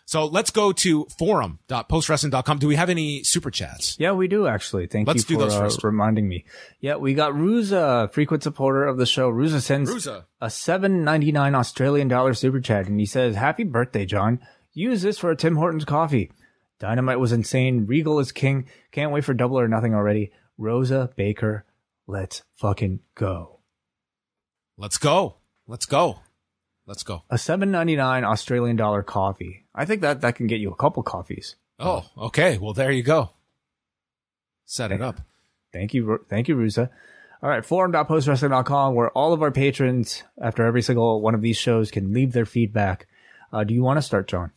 [0.05, 2.59] So let's go to forum.postwrestling.com.
[2.59, 3.95] Do we have any super chats?
[3.99, 4.87] Yeah, we do actually.
[4.87, 6.45] Thank Let's do you for uh, reminding me.
[6.79, 9.31] Yeah, we got Ruza, frequent supporter of the show.
[9.31, 10.25] Ruza sends Ruza.
[10.41, 14.39] a seven ninety nine Australian dollar super chat, and he says, "Happy birthday, John!
[14.73, 16.31] Use this for a Tim Hortons coffee.
[16.79, 17.85] Dynamite was insane.
[17.85, 18.67] Regal is king.
[18.91, 20.31] Can't wait for Double or Nothing already.
[20.57, 21.65] Rosa Baker,
[22.07, 23.59] let's fucking go."
[24.77, 25.35] Let's go.
[25.67, 26.21] Let's go.
[26.91, 27.23] Let's go.
[27.29, 29.63] A seven ninety nine Australian dollar coffee.
[29.73, 31.55] I think that that can get you a couple coffees.
[31.79, 32.57] Oh, okay.
[32.57, 33.29] Well, there you go.
[34.65, 35.21] Set it up.
[35.71, 36.89] Thank you, thank you, Rusa.
[37.41, 41.91] All right, forum.postwrestling.com, where all of our patrons, after every single one of these shows,
[41.91, 43.07] can leave their feedback.
[43.53, 44.51] Uh, do you want to start, John?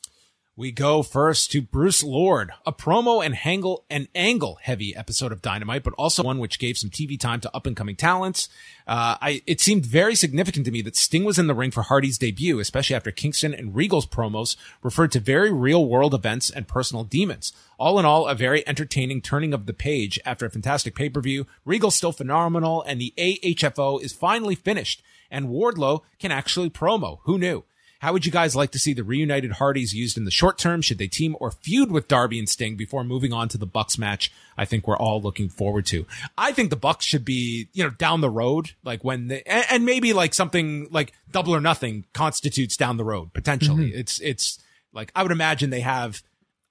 [0.57, 5.43] We go first to Bruce Lord, a promo and angle and angle heavy episode of
[5.43, 8.49] Dynamite, but also one which gave some TV time to up and coming talents.
[8.87, 11.83] Uh, I, it seemed very significant to me that Sting was in the ring for
[11.83, 16.69] Hardy's debut, especially after Kingston and Regal's promos referred to very real world events and
[16.69, 17.53] personal demons.
[17.77, 21.49] All in all, a very entertaining turning of the page after a fantastic pay-per-view.
[21.65, 25.03] Regal's still phenomenal and the AHFO is finally finished
[25.33, 27.19] and Wardlow can actually promo.
[27.25, 27.65] Who knew?
[28.05, 30.83] How would you guys like to see the reunited Hardys used in the short term?
[30.83, 33.97] Should they team or feud with Darby and Sting before moving on to the Bucks
[33.97, 34.31] match?
[34.59, 36.05] I think we're all looking forward to.
[36.37, 39.65] I think the Bucks should be, you know, down the road, like when they, and,
[39.71, 43.89] and maybe like something like double or nothing constitutes down the road, potentially.
[43.89, 44.01] Mm-hmm.
[44.01, 46.23] It's, it's like, I would imagine they have,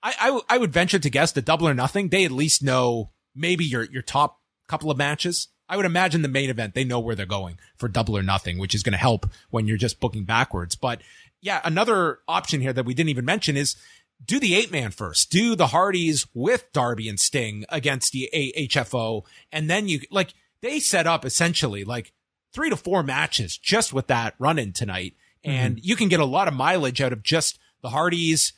[0.04, 2.62] I, I, w- I would venture to guess the double or nothing, they at least
[2.62, 5.48] know maybe your, your top couple of matches.
[5.70, 8.60] I would imagine the main event, they know where they're going for double or nothing,
[8.60, 10.76] which is going to help when you're just booking backwards.
[10.76, 11.02] But
[11.44, 13.76] yeah, another option here that we didn't even mention is
[14.26, 15.30] do the eight man first.
[15.30, 19.26] Do the Hardys with Darby and Sting against the AHFO.
[19.52, 22.14] And then you like they set up essentially like
[22.54, 25.16] three to four matches just with that run in tonight.
[25.44, 25.82] And mm-hmm.
[25.84, 28.54] you can get a lot of mileage out of just the Hardys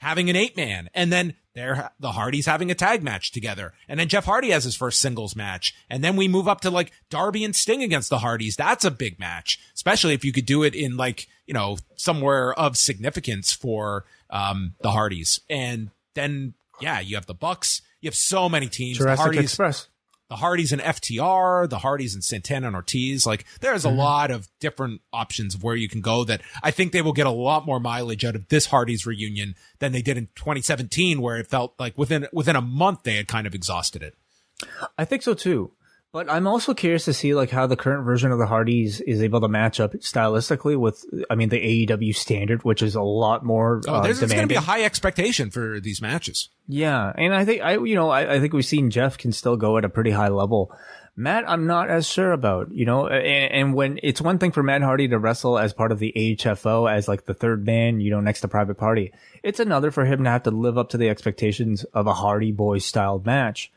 [0.00, 3.72] having an eight man and then they're the Hardys having a tag match together.
[3.88, 5.74] And then Jeff Hardy has his first singles match.
[5.88, 8.56] And then we move up to like Darby and Sting against the Hardys.
[8.56, 12.52] That's a big match, especially if you could do it in like, you know, somewhere
[12.54, 15.40] of significance for, um, the Hardys.
[15.50, 17.82] And then, yeah, you have the Bucks.
[18.00, 18.98] You have so many teams.
[18.98, 19.88] Jurassic the Hardys, Express.
[20.30, 23.26] The Hardys and FTR, the Hardys and Santana and Ortiz.
[23.26, 23.98] Like there's a mm-hmm.
[23.98, 27.26] lot of different options of where you can go that I think they will get
[27.26, 31.36] a lot more mileage out of this Hardys reunion than they did in 2017, where
[31.36, 34.14] it felt like within, within a month they had kind of exhausted it.
[34.96, 35.72] I think so too.
[36.12, 39.22] But I'm also curious to see like how the current version of the Hardys is
[39.22, 43.44] able to match up stylistically with, I mean, the AEW standard, which is a lot
[43.44, 46.48] more Oh, uh, there's, there's going to be a high expectation for these matches.
[46.66, 49.56] Yeah, and I think I, you know, I, I think we've seen Jeff can still
[49.56, 50.76] go at a pretty high level.
[51.16, 54.62] Matt, I'm not as sure about, you know, and, and when it's one thing for
[54.62, 58.10] Matt Hardy to wrestle as part of the HFO as like the third man, you
[58.10, 60.98] know, next to Private Party, it's another for him to have to live up to
[60.98, 63.70] the expectations of a Hardy Boys styled match.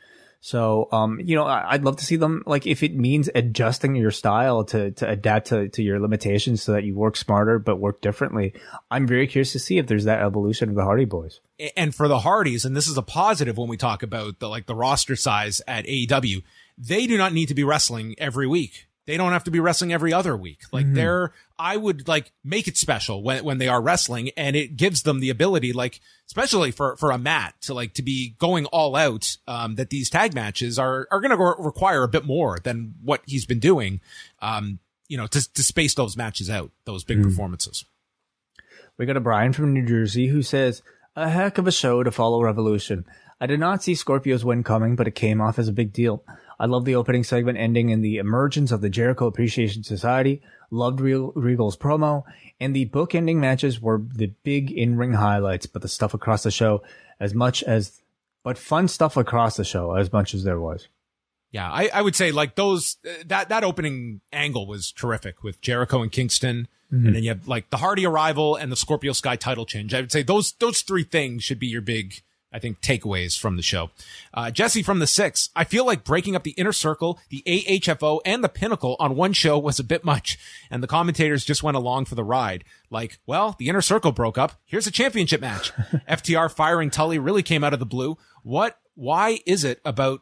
[0.46, 4.12] So, um, you know, I'd love to see them like if it means adjusting your
[4.12, 8.02] style to to adapt to to your limitations so that you work smarter but work
[8.02, 8.54] differently.
[8.92, 11.40] I'm very curious to see if there's that evolution of the Hardy Boys.
[11.78, 14.66] and for the Hardys, and this is a positive when we talk about the like
[14.66, 16.44] the roster size at AEW,
[16.78, 18.88] they do not need to be wrestling every week.
[19.06, 20.62] They don't have to be wrestling every other week.
[20.72, 24.78] Like they're, I would like make it special when, when they are wrestling and it
[24.78, 28.66] gives them the ability, like, especially for, for a mat to like, to be going
[28.68, 32.60] all out, um, that these tag matches are, are going to require a bit more
[32.64, 34.00] than what he's been doing,
[34.42, 34.80] um,
[35.10, 37.84] you know, to, to space those matches out, those big performances.
[38.98, 40.82] We got a Brian from New Jersey who says,
[41.16, 43.06] A heck of a show to follow Revolution.
[43.42, 46.24] I did not see Scorpio's win coming, but it came off as a big deal.
[46.60, 50.42] I love the opening segment ending in the emergence of the Jericho Appreciation Society,
[50.72, 52.24] loved Regal's promo,
[52.60, 56.44] and the book ending matches were the big in ring highlights, but the stuff across
[56.44, 56.84] the show,
[57.20, 58.02] as much as,
[58.44, 60.88] but fun stuff across the show, as much as there was.
[61.54, 65.62] Yeah, I, I would say like those uh, that that opening angle was terrific with
[65.62, 67.06] Jericho and Kingston, mm-hmm.
[67.06, 69.94] and then you have like the Hardy arrival and the Scorpio Sky title change.
[69.94, 72.24] I would say those those three things should be your big,
[72.54, 73.90] I think, takeaways from the show.
[74.34, 78.22] Uh, Jesse from the six, I feel like breaking up the inner circle, the AHFO,
[78.26, 80.38] and the Pinnacle on one show was a bit much,
[80.70, 82.64] and the commentators just went along for the ride.
[82.92, 84.54] Like, well, the inner circle broke up.
[84.66, 85.74] Here's a championship match.
[86.08, 88.18] FTR firing Tully really came out of the blue.
[88.44, 88.78] What?
[88.96, 90.22] Why is it about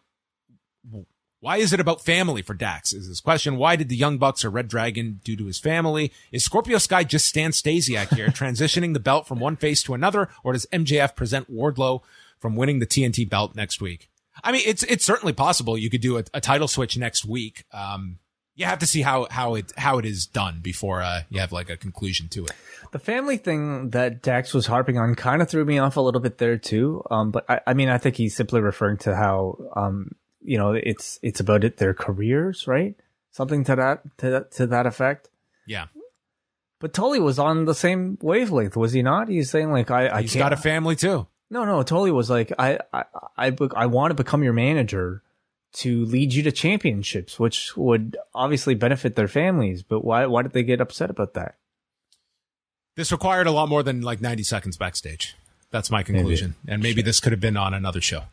[1.41, 2.93] why is it about family for Dax?
[2.93, 3.57] Is his question.
[3.57, 6.13] Why did the Young Bucks or Red Dragon do to his family?
[6.31, 10.29] Is Scorpio Sky just Stan Stasiak here, transitioning the belt from one face to another,
[10.43, 12.01] or does MJF present Wardlow
[12.41, 14.09] from winning the TNT belt next week?
[14.43, 17.63] I mean, it's it's certainly possible you could do a, a title switch next week.
[17.71, 18.17] Um,
[18.55, 21.51] you have to see how how it how it is done before uh, you have
[21.51, 22.51] like a conclusion to it.
[22.91, 26.19] The family thing that Dax was harping on kind of threw me off a little
[26.19, 27.03] bit there too.
[27.09, 30.11] Um, but I, I mean, I think he's simply referring to how, um,
[30.41, 32.95] you know, it's it's about it their careers, right?
[33.31, 35.29] Something to that to that, to that effect.
[35.67, 35.85] Yeah,
[36.79, 39.29] But Tully was on the same wavelength, was he not?
[39.29, 41.27] He's saying like, I, I he's got a family too.
[41.51, 41.83] No, no.
[41.83, 43.03] Tully was like, I, I,
[43.37, 45.21] I, I want to become your manager
[45.73, 49.83] to lead you to championships, which would obviously benefit their families.
[49.83, 51.55] But why, why did they get upset about that?
[52.95, 55.35] This required a lot more than like ninety seconds backstage.
[55.71, 58.23] That's my conclusion, and maybe this could have been on another show.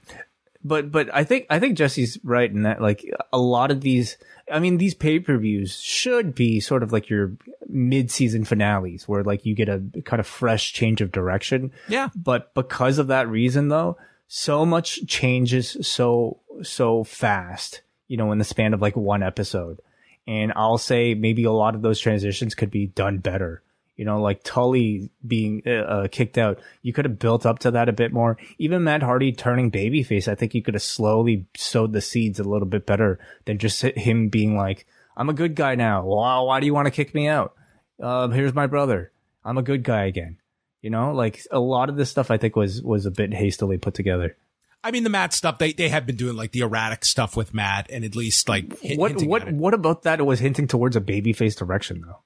[0.64, 4.16] but but I think I think Jesse's right in that like a lot of these
[4.51, 7.32] I mean these pay-per-views should be sort of like your
[7.68, 11.72] mid-season finales where like you get a kind of fresh change of direction.
[11.88, 12.09] Yeah.
[12.14, 13.96] But because of that reason though,
[14.26, 19.80] so much changes so so fast, you know, in the span of like one episode.
[20.26, 23.62] And I'll say maybe a lot of those transitions could be done better.
[23.99, 27.72] You know, like Tully being uh, uh, kicked out, you could have built up to
[27.72, 28.38] that a bit more.
[28.57, 32.45] Even Matt Hardy turning babyface, I think you could have slowly sowed the seeds a
[32.45, 36.04] little bit better than just him being like, "I'm a good guy now.
[36.04, 37.54] Wow, why do you want to kick me out?
[38.00, 39.11] Uh, here's my brother.
[39.45, 40.38] I'm a good guy again."
[40.80, 43.79] You know, like a lot of this stuff, I think was was a bit hastily
[43.79, 44.37] put together.
[44.84, 47.53] I mean, the Matt stuff they they have been doing like the erratic stuff with
[47.53, 50.25] Matt, and at least like hint- what what what about that?
[50.25, 52.20] Was hinting towards a babyface direction, though.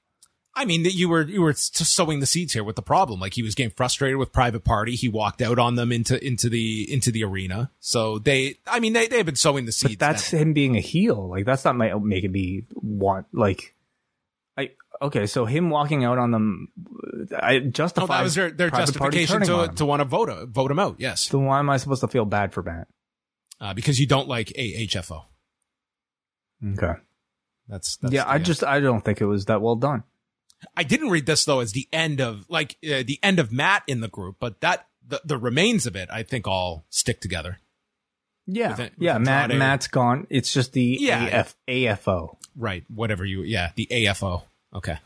[0.55, 3.19] I mean, that you were you were sowing the seeds here with the problem.
[3.19, 4.95] Like he was getting frustrated with Private Party.
[4.95, 7.71] He walked out on them into into the into the arena.
[7.79, 9.95] So they, I mean, they they've been sowing the seeds.
[9.95, 11.27] But that's that- him being a heel.
[11.27, 13.73] Like that's not my, making me want like.
[14.55, 14.69] I
[15.01, 16.67] okay, so him walking out on them,
[17.35, 18.03] I no, justify.
[18.03, 20.77] Oh, that was their their justification on to to want to vote uh, vote him
[20.77, 20.97] out.
[20.99, 22.87] Yes, So why am I supposed to feel bad for Matt?
[23.59, 25.23] uh, because you don't like AHFO.
[26.73, 26.93] Okay.
[27.67, 30.03] That's, that's yeah, I uh, just I don't think it was that well done.
[30.75, 33.83] I didn't read this though as the end of like uh, the end of Matt
[33.87, 37.59] in the group, but that the, the remains of it, I think all stick together.
[38.45, 39.17] Yeah, With it- yeah.
[39.17, 39.59] with Matt Andrade.
[39.59, 40.27] Matt's gone.
[40.29, 41.25] It's just the Yeah.
[41.41, 42.37] AF, AFO.
[42.55, 42.83] Right.
[42.93, 44.43] Whatever you, yeah, the AFO.
[44.75, 44.97] Okay.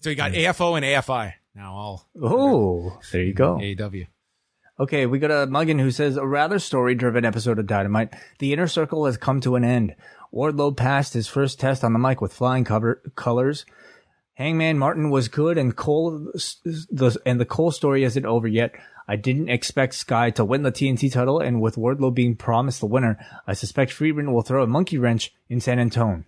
[0.00, 3.56] So you got AFO and AFI now all Oh, there you go.
[3.56, 4.06] AEW.
[4.78, 8.12] Okay, we got a Muggin who says a rather story-driven episode of Dynamite.
[8.40, 9.94] The inner circle has come to an end.
[10.34, 13.64] Wardlow passed his first test on the mic with flying cover colors.
[14.36, 16.30] Hangman Martin was good, and Cole
[16.90, 18.74] the and the Cole story isn't over yet.
[19.08, 22.86] I didn't expect Sky to win the TNT title, and with Wardlow being promised the
[22.86, 26.24] winner, I suspect Friedman will throw a monkey wrench in San Antonio.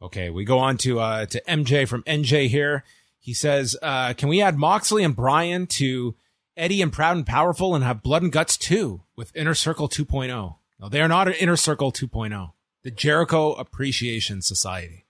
[0.00, 2.84] Okay, we go on to uh to MJ from NJ here.
[3.18, 6.14] He says, uh, can we add Moxley and Bryan to
[6.56, 10.28] Eddie and Proud and Powerful and have Blood and Guts too with Inner Circle 2.0?
[10.78, 12.52] No, they are not an Inner Circle 2.0.
[12.82, 15.03] The Jericho Appreciation Society.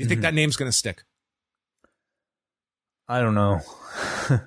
[0.00, 1.02] Do you think that name's going to stick?
[3.06, 3.60] I don't know.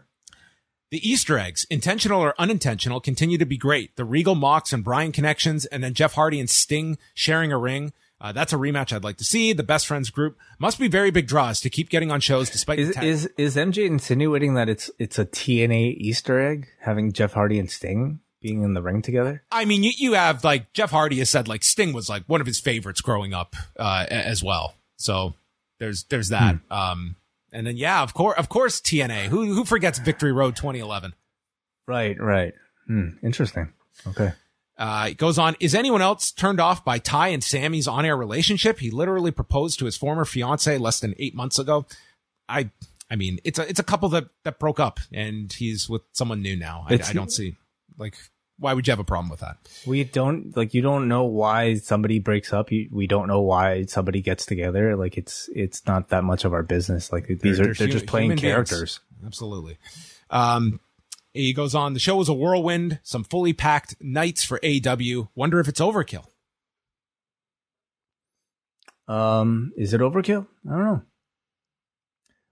[0.93, 3.95] The Easter eggs, intentional or unintentional, continue to be great.
[3.95, 7.93] The Regal Mox and Bryan connections, and then Jeff Hardy and Sting sharing a ring.
[8.21, 9.53] Uh, that's a rematch I'd like to see.
[9.53, 12.77] The Best Friends group must be very big draws to keep getting on shows despite
[12.77, 17.57] Is is is MJ insinuating that it's it's a TNA Easter egg having Jeff Hardy
[17.57, 19.41] and Sting being in the ring together?
[19.51, 22.39] I mean, you, you have like Jeff Hardy has said like Sting was like one
[22.39, 24.75] of his favorites growing up uh, as well.
[24.97, 25.33] So
[25.83, 26.55] there's there's that.
[26.71, 27.17] Um,
[27.51, 29.25] and then yeah, of course, of course, TNA.
[29.25, 31.13] Who who forgets Victory Road 2011?
[31.87, 32.53] Right, right.
[32.87, 33.73] Hmm, interesting.
[34.07, 34.31] Okay.
[34.77, 35.55] Uh, it goes on.
[35.59, 38.79] Is anyone else turned off by Tay and Sammy's on-air relationship?
[38.79, 41.85] He literally proposed to his former fiance less than eight months ago.
[42.49, 42.71] I,
[43.11, 46.41] I mean, it's a it's a couple that that broke up, and he's with someone
[46.41, 46.85] new now.
[46.89, 47.57] I, I don't see
[47.97, 48.15] like
[48.57, 49.57] why would you have a problem with that?
[49.85, 52.71] We don't like you don't know why somebody breaks up.
[52.71, 54.95] You, we don't know why somebody gets together.
[54.95, 57.11] Like it's it's not that much of our business.
[57.11, 58.53] Like these are they're hu- just playing human beings.
[58.53, 58.99] characters.
[59.25, 59.77] Absolutely.
[60.29, 60.79] Um,
[61.33, 61.93] he goes on.
[61.93, 62.99] The show was a whirlwind.
[63.03, 65.29] Some fully packed nights for AW.
[65.35, 66.25] Wonder if it's overkill.
[69.07, 70.47] Um, is it overkill?
[70.67, 71.01] I don't know.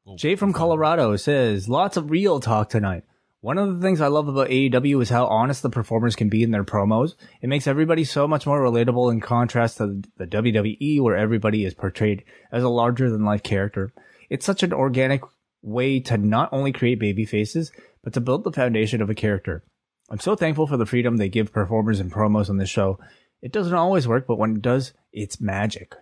[0.03, 3.03] Well, Jay from Colorado says lots of real talk tonight.
[3.42, 6.44] One of the things I love about AEW is how honest the performers can be
[6.44, 7.16] in their promos.
[7.42, 11.74] It makes everybody so much more relatable in contrast to the WWE where everybody is
[11.74, 13.94] portrayed as a larger than life character.
[14.30, 15.24] It's such an organic
[15.64, 17.72] way to not only create baby faces,
[18.04, 19.64] but to build the foundation of a character.
[20.12, 23.00] I'm so thankful for the freedom they give performers in promos on this show.
[23.42, 25.96] It doesn't always work, but when it does, it's magic.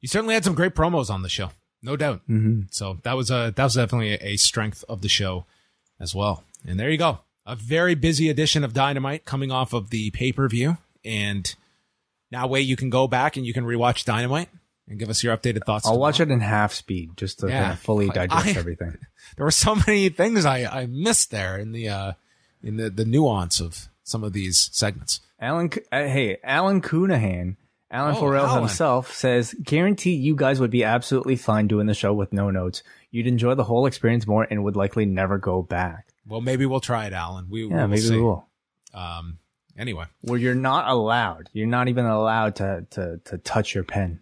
[0.00, 1.50] You certainly had some great promos on the show,
[1.82, 2.20] no doubt.
[2.28, 2.66] Mm-hmm.
[2.70, 5.44] So that was a that was definitely a strength of the show
[6.00, 6.44] as well.
[6.66, 10.32] And there you go, a very busy edition of Dynamite coming off of the pay
[10.32, 11.54] per view, and
[12.30, 14.48] now way you can go back and you can rewatch Dynamite
[14.88, 15.86] and give us your updated thoughts.
[15.86, 17.60] I'll watch it in half speed just to Yeah.
[17.62, 18.98] kind of fully digest I- everything.
[19.36, 22.12] There were so many things I I missed there in the uh
[22.62, 25.20] in the the nuance of some of these segments.
[25.40, 27.56] Alan, uh, hey, Alan Coonahan,
[27.90, 32.14] Alan Oh, Forel himself says, guarantee you guys would be absolutely fine doing the show
[32.14, 32.82] with no notes.
[33.10, 36.08] You'd enjoy the whole experience more and would likely never go back.
[36.26, 37.46] Well, maybe we'll try it, Alan.
[37.48, 38.16] We Yeah, will maybe see.
[38.16, 38.46] we will.
[38.92, 39.38] Um,
[39.78, 41.48] anyway, Where you're not allowed.
[41.52, 44.20] You're not even allowed to, to, to touch your pen.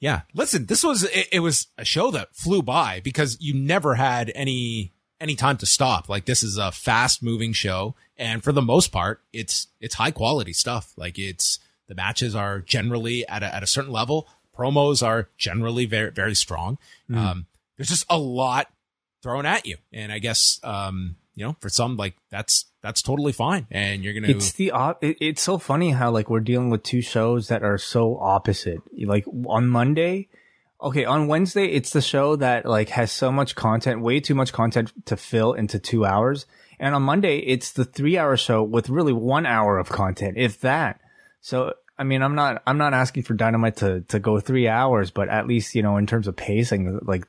[0.00, 0.22] yeah.
[0.34, 4.30] Listen, this was it, it was a show that flew by because you never had
[4.34, 6.08] any any time to stop.
[6.08, 10.10] Like this is a fast moving show, and for the most part, it's it's high
[10.12, 10.92] quality stuff.
[10.96, 11.58] Like it's
[11.88, 14.28] the matches are generally at a, at a certain level.
[14.56, 16.78] Promos are generally very very strong.
[17.12, 17.46] Um,
[17.78, 18.66] there's just a lot
[19.22, 23.32] thrown at you, and I guess um, you know for some like that's that's totally
[23.32, 26.68] fine, and you're gonna It's the op- it, it's so funny how like we're dealing
[26.68, 28.80] with two shows that are so opposite.
[28.96, 30.28] Like on Monday,
[30.82, 34.52] okay, on Wednesday it's the show that like has so much content, way too much
[34.52, 36.46] content to fill into 2 hours.
[36.80, 41.00] And on Monday it's the 3-hour show with really 1 hour of content, if that.
[41.40, 45.10] So I mean, I'm not I'm not asking for Dynamite to to go 3 hours,
[45.10, 47.26] but at least, you know, in terms of pacing, like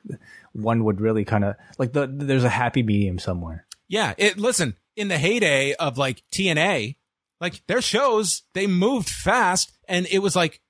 [0.52, 3.66] one would really kind of like the there's a happy medium somewhere.
[3.88, 6.96] Yeah, it listen, in the heyday of like TNA,
[7.40, 10.60] like their shows, they moved fast and it was like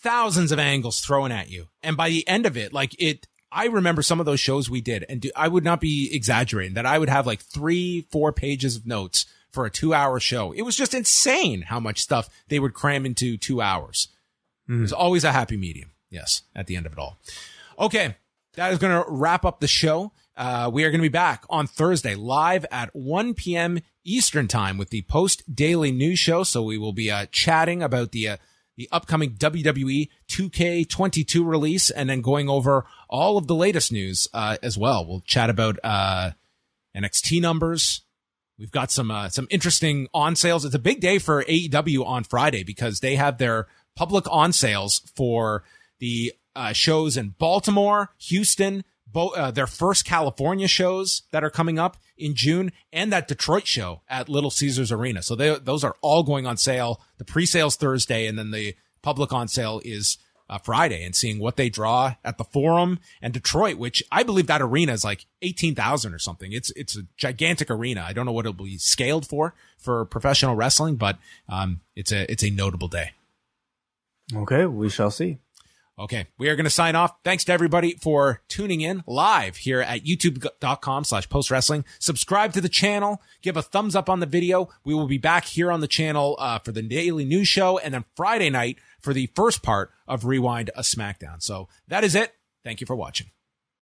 [0.00, 1.68] thousands of angles thrown at you.
[1.82, 4.80] And by the end of it, like it I remember some of those shows we
[4.80, 8.32] did and do, I would not be exaggerating that I would have like 3 4
[8.32, 10.50] pages of notes for a 2-hour show.
[10.52, 14.08] It was just insane how much stuff they would cram into 2 hours.
[14.66, 14.96] There's hmm.
[14.96, 15.92] always a happy medium.
[16.10, 17.18] Yes, at the end of it all.
[17.78, 18.16] Okay,
[18.56, 20.12] that is going to wrap up the show.
[20.36, 23.80] Uh, we are going to be back on Thursday live at 1 p.m.
[24.04, 26.42] Eastern time with the post daily news show.
[26.42, 28.36] So we will be uh, chatting about the uh,
[28.76, 34.56] the upcoming WWE 2K22 release, and then going over all of the latest news uh,
[34.64, 35.06] as well.
[35.06, 36.32] We'll chat about uh,
[36.96, 38.02] NXT numbers.
[38.58, 40.64] We've got some uh, some interesting on sales.
[40.64, 45.00] It's a big day for AEW on Friday because they have their public on sales
[45.14, 45.64] for
[46.00, 51.78] the uh, shows in Baltimore, Houston, bo- uh, their first California shows that are coming
[51.78, 55.22] up in June, and that Detroit show at Little Caesars Arena.
[55.22, 57.00] So they, those are all going on sale.
[57.18, 60.18] The pre-sales Thursday, and then the public on sale is
[60.48, 61.04] uh, Friday.
[61.04, 64.92] And seeing what they draw at the Forum and Detroit, which I believe that arena
[64.92, 66.52] is like eighteen thousand or something.
[66.52, 68.04] It's it's a gigantic arena.
[68.06, 71.18] I don't know what it'll be scaled for for professional wrestling, but
[71.48, 73.12] um, it's a it's a notable day.
[74.34, 75.38] Okay, we shall see.
[75.98, 76.26] Okay.
[76.38, 77.14] We are going to sign off.
[77.22, 81.84] Thanks to everybody for tuning in live here at youtube.com slash post wrestling.
[82.00, 83.22] Subscribe to the channel.
[83.42, 84.68] Give a thumbs up on the video.
[84.84, 87.94] We will be back here on the channel, uh, for the daily news show and
[87.94, 91.40] then Friday night for the first part of Rewind a SmackDown.
[91.42, 92.34] So that is it.
[92.64, 93.30] Thank you for watching.